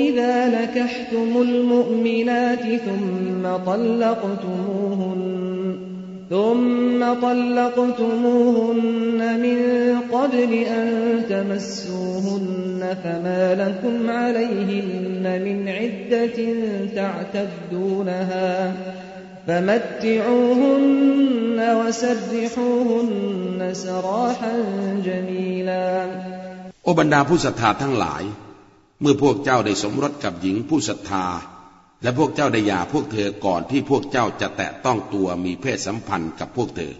[0.00, 3.00] อิดาลกัฮตุมุลมุมินาติทุม
[3.44, 5.47] มะตัลลักตุมูฮุน
[6.29, 9.59] ثم طلقتموهن من
[10.15, 10.87] قبل أن
[11.29, 16.37] تمسوهن فما لكم عليهن من عدة
[16.95, 18.73] تعتدونها
[19.47, 20.93] فمتعوهن
[21.79, 24.53] وسرحوهن سراحا
[25.05, 25.89] جميلا
[26.85, 28.23] โอบรรดาผู้ศรัทธาทั้งหลาย
[29.01, 31.25] เมื่อพวกเจ้าได้สมรสกับหญิงผู้ศรัทธา
[32.01, 36.93] และพวกเจ้าได้หย่าพวกเธอก่อนที่พวกเจ้าจะแตะต้องตัวมีเพศสัมพันธ์กับพวกเธอ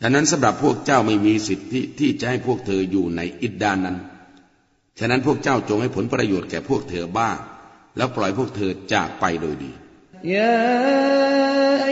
[0.00, 3.96] ดังนั้นสำหรับพวกเจ้าไม่มีสิทธิที่จะให้พวกเธออยู่ในอิดดานนั้น
[4.98, 7.36] ฉะนั้นพวกเจ้าจงให้ผลประโยชน์แก่พวกเธอบ้าง
[7.96, 9.72] แล้วปล่อยพวกเธอจากไปโดยดี
[10.24, 10.60] يا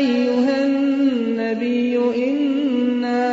[0.00, 1.94] أيها النبي
[2.28, 3.24] إنا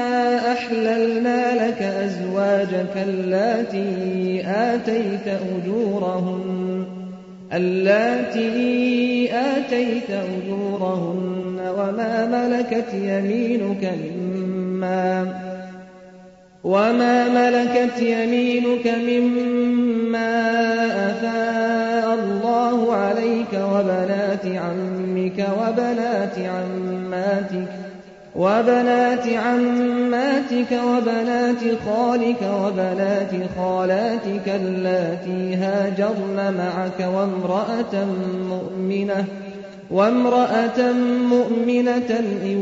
[0.54, 6.69] أحللنا لك أزواجك اللاتي آتيت أجورهن
[7.53, 15.27] اللاتي آتيت أجورهن وما ملكت يمينك مما
[16.65, 20.41] وما ملكت يمينك مما
[21.11, 27.90] أفاء الله عليك وبنات عمك وبنات عماتك
[28.37, 38.05] وبنات عماتك وبنات خالك وبنات خالاتك اللاتي هاجرن معك وامرأة
[38.49, 39.25] مؤمنة
[39.91, 40.93] وامرأة
[41.31, 42.57] مؤمنة إن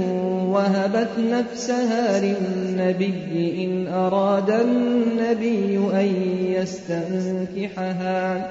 [0.53, 6.09] وهبت نفسها للنبي إن أراد النبي أن
[6.57, 8.51] يستنكحها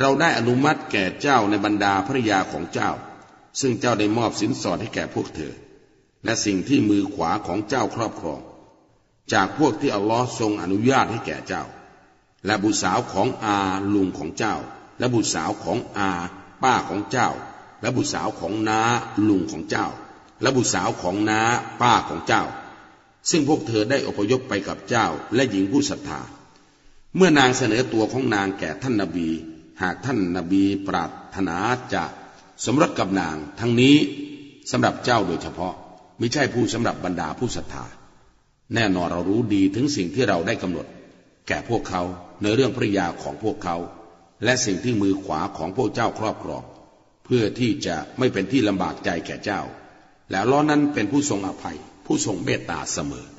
[0.00, 2.90] เราได้อนุมัติแก่เจ้าในบรรดาภริยาของเจ้า
[3.60, 5.52] ซึ่งเจ้าได้มอบสินสอดให้แก่พวกเธอ
[6.24, 8.40] และสิ่งที่มือขวาของเจ้าครอบครอง
[9.32, 11.64] จากพวกที่อัลลอฮ์ทรงอนุญาตให้แก่เจ้า
[12.46, 13.56] และบุตรสาวของอา
[13.94, 14.54] ลุงของเจ้า
[14.98, 16.10] และบุตรสาวของอา
[16.62, 17.28] ป้าของเจ้า
[17.80, 18.80] และบุตรสาวของน้า
[19.28, 19.86] ลุงของเจ้า
[20.42, 21.40] และบุตรสาวของน้า
[21.80, 22.42] ป้าของเจ้า
[23.30, 26.20] ซึ่งพวกเธอได้อพยพไปกับเจ้าและหญิงผู้ศรัทธา
[27.16, 29.28] เมื่อนางเสนอตัวของนางแก่ท่านนบี
[29.82, 31.56] หากท่านนาบีปรารถนา
[31.94, 32.04] จะ
[32.64, 33.96] สมรสกับนาง ทั้งนี้
[34.70, 35.74] สำหรับเจ้าโดยเฉพาะ
[36.18, 37.84] ไม่ใช่ผู้สำหรับบรรดาผู้ศรัทธา
[38.74, 40.86] แน่นอนเรารู้ดีถึงสิ่งที่เราได้กำหนด
[41.48, 42.02] แก่พวกเขา
[42.42, 43.76] ในเรื่องภริยาของพวกเขา
[44.44, 46.62] และสิ่งที่มือขวาของพวกเจ้าครอบครอง
[47.24, 49.60] เพื่อที่จะไม่เป็นที่ลำบากใจแก่เจ้า
[50.30, 53.26] แล้วล้อนั้นเป็นผู้ทรงอภัย ผู้ทรงเมตตาเสมอ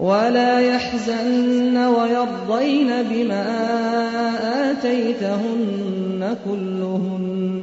[0.00, 3.44] ولا يحزن ويرضين بما
[4.70, 7.62] آتيتهن كلهن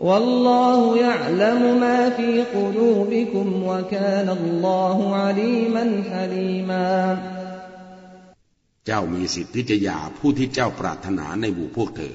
[0.00, 7.18] والله يعلم ما في قلوبكم وكان الله عليما حليما
[8.86, 12.14] เจ้ามีสิทธิ์ที่จะหย่าผู้ที่เจ้าปรารถนาในหมู่พวกเธอ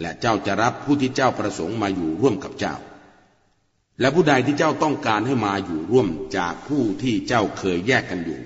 [0.00, 2.74] และเจ้าจะรับผู้ที่เจ้าประสงค์มาอยู่ร่วมกับเจ้า
[4.00, 8.40] และผู้ใดที่เจ้าต้องการให้มาอยู่ร่วมจากผู้ที่เจ้าเคยแยกกันอยู่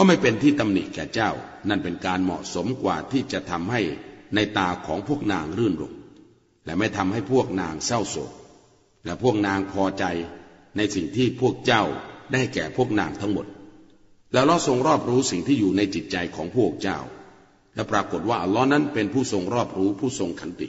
[0.00, 1.30] ก็ไม่เป็นที่ตำหนิแก่เจ้า
[1.68, 3.82] นั่นเป็นการเหมาะสมกว่าที่จะทำให้
[4.34, 5.94] ในตาของพวกนางรื่นรม
[6.64, 8.32] และไม่ทำให้พวกนางเศร้าโศก
[9.04, 10.04] และพวกนางพอใจ
[10.76, 11.82] ในสิ่งที่พวกเจ้า
[12.32, 13.46] ได้แก่พวกนางทั้งหมด
[14.32, 16.98] แล้วเราทรงรอบรู้สิ่งที่อยู่ในจิตใจของพวกเจ้า
[17.74, 20.68] และปรากฏว่าอัลลอฮ์นั้นเป็นผู้ทรงรอบรู้ผู้ทรงขันติ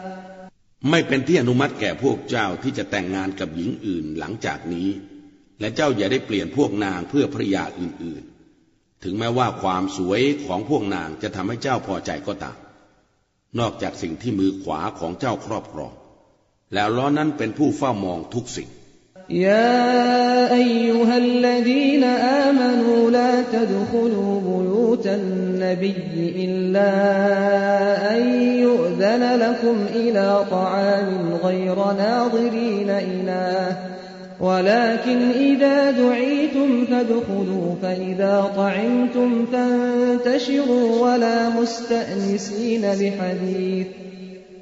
[0.89, 4.89] ไม่เป็นที่อนุมัติแก่พวกเจ้าที่จะแต่งงานกับหญิงอื่นหลังจากนี้
[5.59, 12.57] และเจ้าอย่าได้เปลี่ยนพวกนางเพื่อภรยาอื่นๆ ถึงแม้ว่าความสวยของพวกนางจะทำให้เจ้าพอใจก็ตาม
[13.59, 15.93] นอกจากสิ่งที่มือขวาของเจ้าครอบครอง
[16.73, 18.69] แล้วล้อนั้นเป็นผู้เฝ้ามองทุกสิ่ง
[19.31, 25.95] يا أيها الذين آمنوا لا تدخلوا بيوت النبي
[26.35, 26.91] إلا
[28.17, 33.77] أن يؤذن لكم إلى طعام غير ناظرين إناه.
[34.39, 43.87] ولكن إذا دعيتم فادخلوا فإذا طعمتم فانتشروا ولا مستأنسين لحديث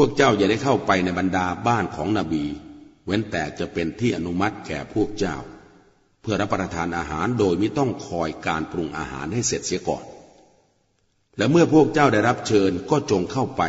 [0.00, 2.44] พวกเจ้าอย่าได้เข้าไปในบรรดาบ้านของนบี
[3.06, 5.36] เว้นแต่จะเป็นที่อนุมัติแก่พวกเจ้า
[6.22, 10.04] เพื่อรับประทานอาหารโดยไม่ต้องคอยการปรุงอาหารให้เสร็จเสียก่อน
[11.36, 13.62] และเมื่อพวกเจ้าได้รับเชิญก็จงเข้าไป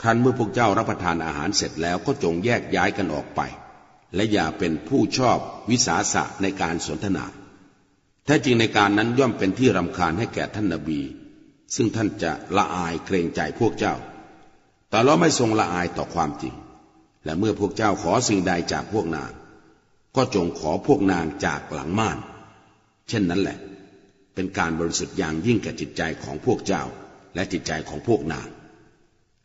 [0.00, 3.40] ครั้นเมื่อพวกเจ้ารับประทานอาหารเสร็จแล้วก็จงแยกย้ายกันออกไป
[4.14, 5.38] และอย่าเป็นผู้ชอบ
[5.70, 7.24] วิสาสะในการสนทนา
[8.24, 11.00] แท้จริงในการนั้นย่อมเป็นที่รำคาญให้แก่ท่านนาบี
[11.74, 13.96] ซึ่งท่านจะละอายเกรงใจพวกเจ้า
[14.90, 16.54] แต่เราไม่ทรงละอายต่อความจริง
[17.24, 19.30] และเมื่อพวกเจ้าขอสิ่งใดจากพวกนาง
[20.16, 22.18] ก็จงขอพวกนางจากหลังม่าน
[23.08, 23.58] เช่นนั้นแหละ
[24.34, 26.82] เป็นการบริสุทธิ์อย่างยิ่งแก่จิตใจของพวกเจ้า
[27.34, 28.48] และจิตใจของพวกนาง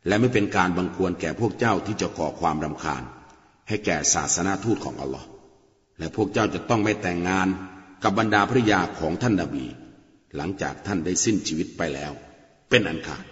[0.08, 3.04] และไม่เป็นการบังควรแก่พวกเจ้าที่จะก่อความรำคาญ
[3.68, 5.28] ให้แก่ศาสนาทูตของอัลลอฮ์
[6.00, 7.48] และพวกเจ้าจะต้องไม่แต่งงาน
[8.04, 9.66] กับบรรดาภริยาของท่านนาบี
[10.36, 12.12] หลังจากท่านได้สิ้นชีวิตไปแล้ว
[12.70, 13.24] เป็นอันขาด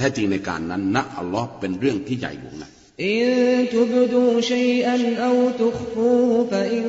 [0.00, 2.68] ท้จริงในการนั้นนะอัลลอฮ์เป็นเรื่องที่ใหญ่หลวงนะ
[3.06, 6.10] อินทุบดูชัยอันเอาตุขฟู
[6.50, 6.86] ฟะอิน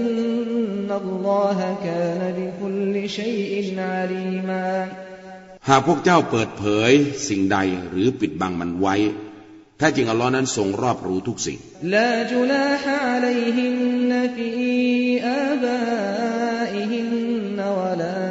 [0.87, 4.65] นัลลอฮะกานบิคุลชัยอินอาลีมา
[5.69, 6.91] หากพวกเจ้าเปิดเผย
[7.29, 7.57] สิ่งใด
[7.89, 8.95] หรือปิดบังมันไว้
[9.77, 11.57] แท้จริงอัลลอฮ์นั้นทรงรอบรู้ทุกสิ่ง
[18.01, 18.30] ลา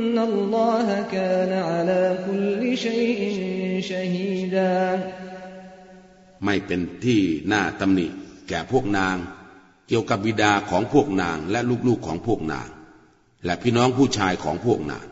[0.21, 3.31] อัลลอฮกานอัลาคุลชัยอิ
[6.45, 8.07] ไม่เป็นที่น่าตำหนิ
[8.49, 9.15] แก่พวกนาง
[9.87, 12.67] เกี่ยวกับบิดาของพวกนางและลูกๆของพวกนาง
[13.45, 15.05] และพี่น้องผู้ชายของพวกนาง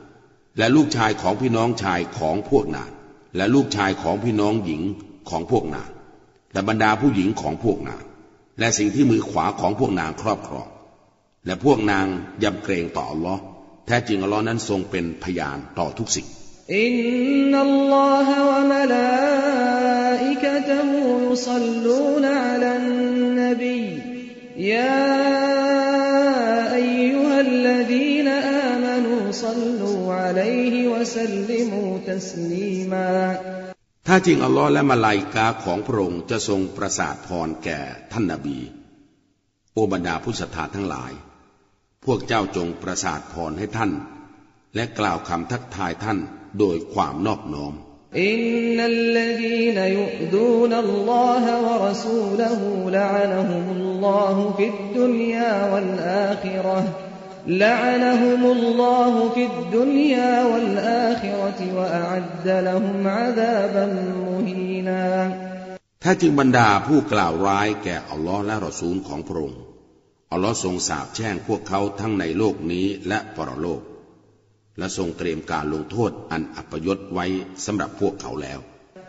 [0.57, 2.89] และลูกชายของพี่น้องชายของพวกนาง
[3.35, 4.81] และลูกชายของพี่น้องหญิง
[5.29, 5.89] ของพวกนาง
[6.53, 8.03] และบรรดาผู้หญิงของพวกนาง
[8.59, 10.67] และสิ่งที่มือขวาของพวกนางครอบครอง
[11.45, 12.05] และพวกนาง
[12.43, 13.43] ยำเกรงต่ออัลลอฮ์
[13.89, 16.27] แท้จริงอัลลอฮ์นั้นทรงเป็นพยานต่อทุกสิ่ง
[16.77, 23.81] إن الله وملائكته يصلون على النبي يا
[24.73, 24.99] أيها
[26.77, 33.09] الذين آمنوا صلوا عليه وسلموا تسليما
[34.07, 37.79] ถ้าจริงอัลลอฮ์และมาลายกาของพระองค์จะทรงประสาทพรแก่
[38.11, 38.59] ท่านนาบี
[39.73, 41.13] โอบรรดาผู้ศรัทธาทั้งหลาย
[42.04, 43.92] พวกเจ้าจงประสาทพรให้ท่าน
[44.74, 46.18] และกล่าวคำทักทายท่าน
[46.58, 47.74] โดยความนอบน้อม
[48.22, 48.40] อิน
[48.76, 57.14] นัลลดีนยุดูนัลลอฮะวะรสูลหูละอนะฮุมุลลอฮุฟิดดุนยาวัลอาคิเราะห์
[57.46, 63.86] لعنهم الله في الدنيا والآخرة وأعد لهم عذابا
[64.24, 65.04] مهينا
[66.02, 69.60] ถ้าจึงบรรดาผู้กล่าวร้ายแก่อัลลอฮ์และรอซูลของพระองค์
[70.32, 73.82] อัลลอฮ์ทรงสาปแช่งพวกเขาทั้งในโลกนี้และปรโลก
[74.78, 77.26] และทรงเตรียมการลงโทษอันอัปยศไว้
[77.64, 78.60] สำหรับพวกเขาแล้ว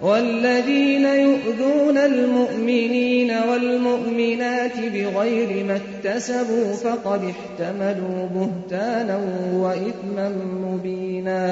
[0.08, 9.18] والذين يؤذون المؤمنين والمؤمنات بغير ما اكتسبوا فقد احتملوا بهتانا
[9.64, 10.28] وإثما
[10.66, 11.44] مبينا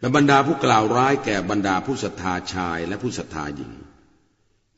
[0.00, 3.72] และบรรดาผู้กล่าวร้ายแก่บรรดาผู้ศรัทธาชายและผู้ศรัทธาหญิง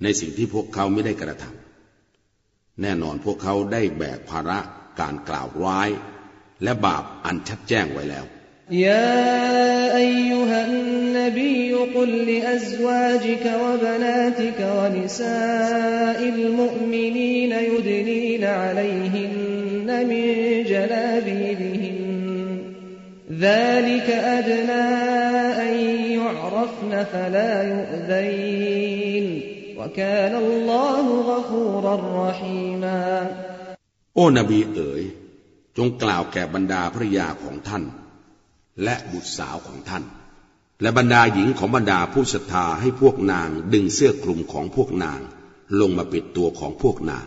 [0.03, 1.70] ในสิ่งที่พวกเขาไม่ได้กระทำ
[2.81, 4.59] แน่นอนพวกเขาได้แบกภาระ
[5.01, 5.91] การกล่าวร้าย
[6.63, 8.25] และบาปอันชัดแจ้งไว้แล้ว
[8.85, 9.07] ยา
[9.97, 10.73] อายุฮัน
[11.19, 11.57] นบี
[11.95, 15.39] กุลลิอัซวาจิกวะบนาติกวะนิซา
[16.25, 19.33] อิลมุมินีนยุดนีนอะลัยฮิน
[19.89, 20.39] นมิน
[20.73, 21.99] จลาบีบิฮิน
[23.47, 24.87] ذلك أدنى
[25.67, 25.75] أن
[26.19, 29.50] يعرفن فلا يؤذين
[29.81, 33.03] وكان الله غفورا رحيما
[34.15, 35.03] โอ้นบีเอ๋ย
[35.77, 37.85] จงกล่าวแก่บรรดาภรยาของท่าน
[38.83, 40.05] และบุตรสาวของท่าน
[40.83, 45.21] และบรรดาหญิงของบรรดาผู้ศรัทธาให้พวกนางดึงเสื้อคลุมของพวกนาง
[45.81, 47.27] ลงมาปิดตัวของพวกนาง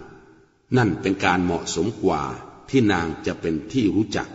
[0.78, 2.22] นั่นเป็นการเหมาะสมกว่า
[2.70, 4.30] ที่นางจะเป็นที่รู้จัก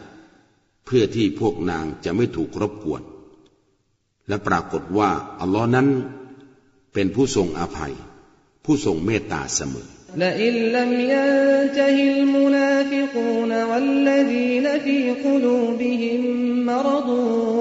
[0.85, 3.03] เพื่อที่พวกนางจะไม่ถูกรบกวน
[4.29, 5.89] และปรากฏว่าอัลลอฮ์นั้น
[6.93, 7.95] เป็นผู้ทรงอภัย
[8.69, 16.21] ผู้ทรงเมตตาเสมอ لئن لم ينته المنافقون والذين في قلوبهم
[16.67, 17.09] مرض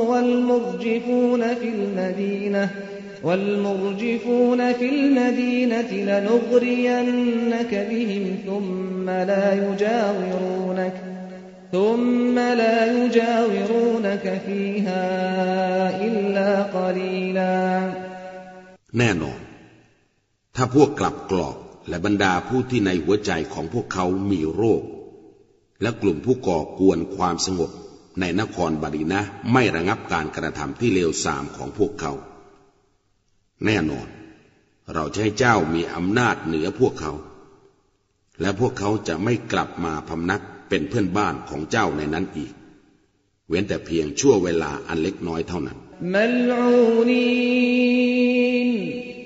[0.09, 2.69] والمرجفون في المدينة
[3.23, 10.93] والمرجفون في المدينة لنغرينك بهم ثم لا يجاورونك
[11.71, 15.03] ثم لا يجاورونك فيها
[16.05, 17.91] إلا قليلا
[18.99, 19.38] แน่นอน น
[20.61, 21.56] ถ้าพวกกลับกรอก
[21.88, 24.82] และบรรดาผู้ที่ในหัวใจของพวกเขามีโรค
[25.82, 27.70] และกลุ่มผู้ก่อกวนความสงบ
[28.20, 29.20] ในนครบาดีนะ
[29.52, 32.12] ไม่ระงับการกระทำที่เลวทรามของพวกเขา
[33.64, 34.09] แน่นอน
[34.94, 37.12] เราจะให้เจ้ามีอำนาจเหนือพวกเขา
[38.40, 42.52] และพวกเขาจะไม่กลับมาพำนักเป็นเพื่อนบ้านของเจ้าในนั้นอีก
[43.48, 45.78] เว้นแต่เพียงชั่วเวลาอันเล็กน้อยเท่านั้น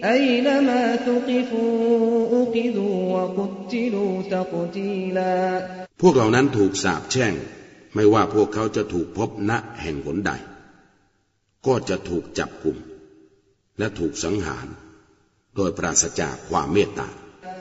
[0.03, 5.38] أينما ثقفوا أخذوا وقتلوا تقتيلا
[6.01, 7.34] พวกเหล่านั้นถูกสาปแช่ง
[7.95, 9.51] ไม่ว่าพวกเขาจะถูกพบณ
[9.82, 10.32] แห่งหนใด
[11.68, 12.78] ก็จะถูกจับกลุ่ม
[13.80, 14.68] และถูกสังหาร
[15.55, 17.10] โดยปราศจากความเมตตา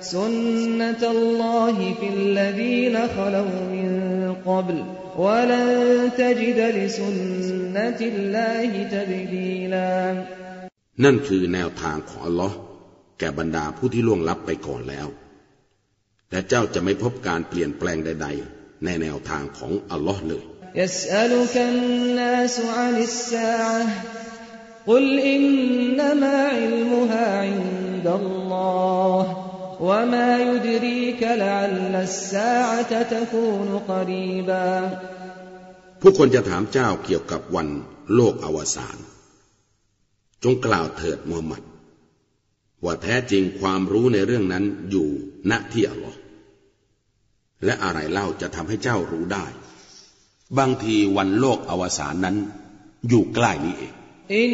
[0.01, 3.91] سنة الله في الذين خلوا من
[4.47, 4.85] قبل
[5.19, 10.25] ولن تجد لسنة الله تبديلا
[11.04, 12.58] นั่นคือแนวทางของอัลลอฮ์
[13.20, 15.08] แก่บรรดาผู้ที่ล่วงลับไปก่อนแล้ว
[16.32, 20.44] และเจ้าจะไม่พบการเปลี่ยนแปลงใด ๆ ในแนวทางของอัลลอฮ์เลย
[36.02, 37.68] ผู้คนจะถามเจ้าเกี่ยวกับวัน
[38.16, 38.98] โลกอวสาน
[40.44, 41.62] จงกล่าวเถิดมูฮัมหมัด
[42.84, 45.10] ว่าแท้จริงความรู้ในเรื่องนั้นอยู่
[45.50, 46.18] ณที่อัลลอฮ์
[47.66, 49.46] และอะไรเล่าจะทำให้เจ้ารู้ได้
[50.58, 52.36] บางทีวันโลกอวสานนั้น
[53.10, 53.94] อยู่ใกล้นี้เอง
[54.38, 54.52] อิน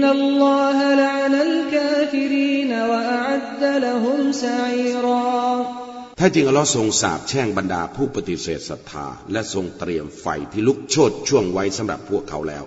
[0.00, 5.83] นัลลอฮะลานัลกาฟิรีนวะอัดดละฮุมซัยรา
[6.18, 12.64] ถ้าจริงอัลลอฮ์ทรงสาบแช่งบรรดาผู้ปฏิเสธศรัทธา และทรงเตรียมไฟที่ลุกโชนช่วงไว้สำหรับพวกเขาแล้ว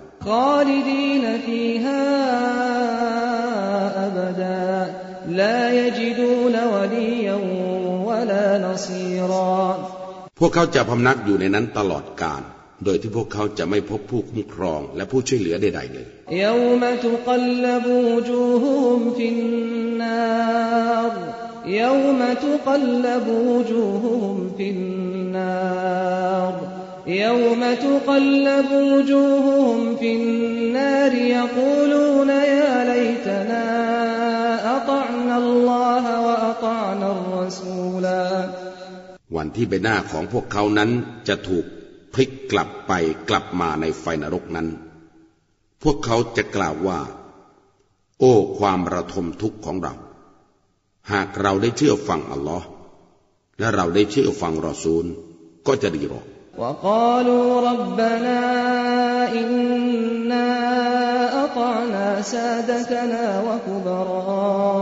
[10.39, 12.41] พวกเขาจะพำนักอยู่ในนั้นตลอดกาล
[12.83, 16.07] โดยที่พวกเขาจะไม่พบผู้คุ้มครองและผู้ช่วยเหลือใดๆเลย
[21.66, 26.54] يوم تقلب وجوههم في النار
[27.06, 33.64] يوم تقلب وجوههم في النار يقولون يا ليتنا
[34.76, 38.50] أطعنا الله وأطعنا الرسولا
[39.36, 40.90] วันที่ใบหน้าของพวกเขานั้น
[41.28, 41.64] จะถูก
[42.14, 42.92] พลิกกลับไป
[43.28, 44.68] กลับมาในไฟนรกนั้น
[45.82, 47.00] พวกเขาจะกล่าวว่า
[48.20, 49.94] โอ้ ความระทมทุกข์ของเรา
[51.12, 52.66] หากเราได้เชื่อฟังอัลลอฮ์
[53.58, 55.04] และเราได้เชื่อฟังรอซูล
[55.66, 56.24] ก็จะดีหรอก
[56.62, 58.40] وقالوا ربنا
[59.40, 60.48] إنا
[61.44, 64.80] أطعنا سادتنا وكبراءنا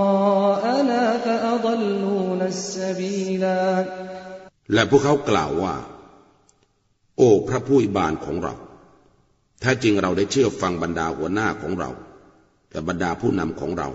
[1.24, 3.64] فأضلونا السبيلا
[4.74, 5.74] และพวกเขากล่าวว่า
[7.16, 8.54] โอ้พระผู้อิบานของเรา
[9.62, 11.90] ถ้าจริงเราได้เชื่อฟังบรรดาหัวหน้าของเรา
[12.72, 13.88] และบรรดาผู้นำของเรา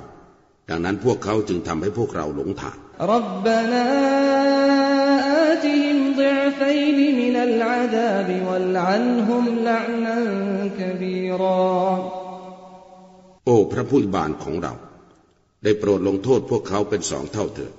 [0.71, 2.77] ดังนั้นพวกเขาจึงทำให้พวกเราหลงทาง
[3.11, 3.85] รับบานา
[5.29, 10.31] อาติฮิมดิฟัยนมินัลอาดาบวัลอันฮุมลานัน
[10.79, 11.91] กบีรอ
[13.45, 14.75] โอ้พระผู้บานของเรา
[15.65, 17.73] ได้โปรดลงโทษพวกเขาเป็นสองเท่าเถิด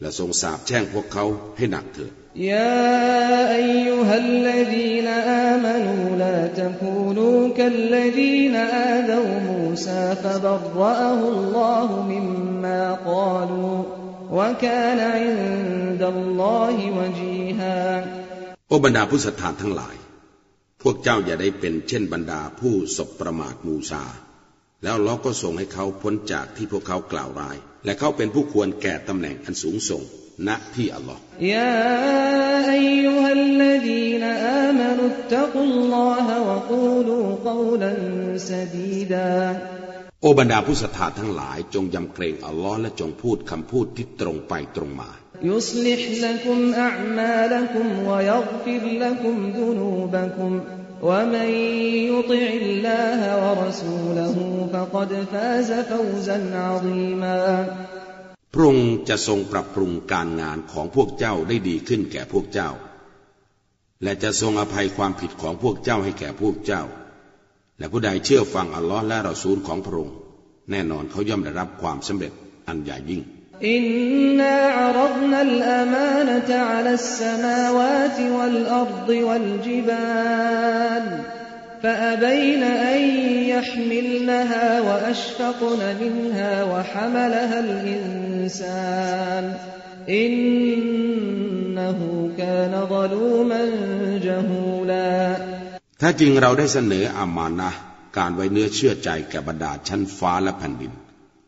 [0.00, 1.24] และทรงสาปแช่งพวกเขา
[1.56, 5.07] ให้หนักเถิด يا أيها الذين
[5.51, 13.83] آمنوا لا تكونوا كالذين آذوا موسى فبرأه الله مما قالوا
[14.31, 17.79] وكان عند الله وجيها
[18.69, 19.95] โอบรรดาผู้ศรัทธาทั้งหลาย
[20.81, 24.03] พวกเจ้าอย่าได้เป็นเช่นบรรดาผู้สบประมาทมูซา
[24.83, 30.03] แล้วล้อก็ส่งให้เขาพ้นจากที่พวกเขากล่าวร้าย และเขาเป็นผู้ควรแก่ตำแหน่งอันสูงส่ง
[30.47, 31.21] ณที่อัลลอฮ์
[31.53, 31.73] ยา
[32.71, 38.01] อัยยุฮัลลดีนอามานุตตะกุลลอฮะวะกูลูกอลัน
[38.49, 39.31] ซดีดา
[40.23, 45.11] โอบรรดาผู้ศรัทธาทั้งหลายจงยำเกรงอัลลอฮ์และจงพูดคำพูดที่ตรงไปตรงมา
[45.51, 50.61] يصلح لكم أعمالكم ويغفر لكم ذنوبكم
[51.01, 51.49] ومن
[52.11, 54.35] يطع الله ورسوله
[54.73, 57.67] فقد فاز فوزا عظيما
[58.52, 62.70] พระองค์จะทรงปรับปรุงการงานของพวกเจ้าได้ดีขึ้นแก่พวกเจ้า
[64.02, 66.82] และจะทรงอภัยความผิดของพวกเจ้าให้แก่พวกเจ้า
[67.78, 70.16] และผู้ใดเชื่อฟังอัลลอฮ์และเราซูลของพระองค์
[70.70, 72.32] แน่นอนเขาย่อมได้รับความสำเร็จ
[72.68, 73.22] อันใหญ่ยิ่ง
[73.70, 73.84] อิน
[74.38, 76.88] นาอัรดนัลอามานะตะอัล
[77.20, 81.04] สมาวาติวัลอัรดิวัลจิบาล
[81.83, 83.01] فأبين أن
[83.53, 89.43] يحملنها وأشفقن منها وحملها الإنسان
[90.09, 91.99] إنه
[92.37, 93.63] كان ظلوما
[94.27, 95.13] جهولا
[96.01, 97.71] ถ้าจริงเราได้เสนออามานะ
[98.17, 100.93] การไว้เนื้อเชื่อใจแก่บรรดาชั้นฟ้าและแผ่นดิน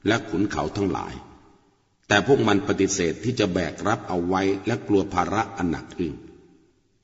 [0.07, 1.13] และขุนเขาทั้งหลาย
[2.07, 6.13] แต่พวกมันปฏิเสธที่จะแบกรับเอาไว้และกลัวภาระอันหนักอึ้ง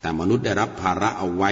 [0.01, 1.51] แต่มนุษย์ได้รับภาระเอาไว้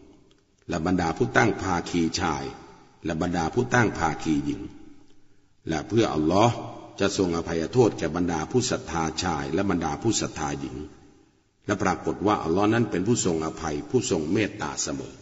[0.71, 2.43] และบรรดาผู้ตั้งภาคีชาย
[3.05, 4.61] และบรรดาผู้ตั้งภาคีหญิง
[5.69, 6.55] และเพื่ออัลลอฮ์
[6.99, 10.75] จะทรงอภัยโทษแก่บรรดาผู้ศรัทธาชาย และบรรดาผู้ศรัทธาหญิง
[11.65, 15.13] และปรากฏว่าอัลลอฮ์นั้นเป็นผู้ทรงอภัยผู้ทรงเมตตาเสมอ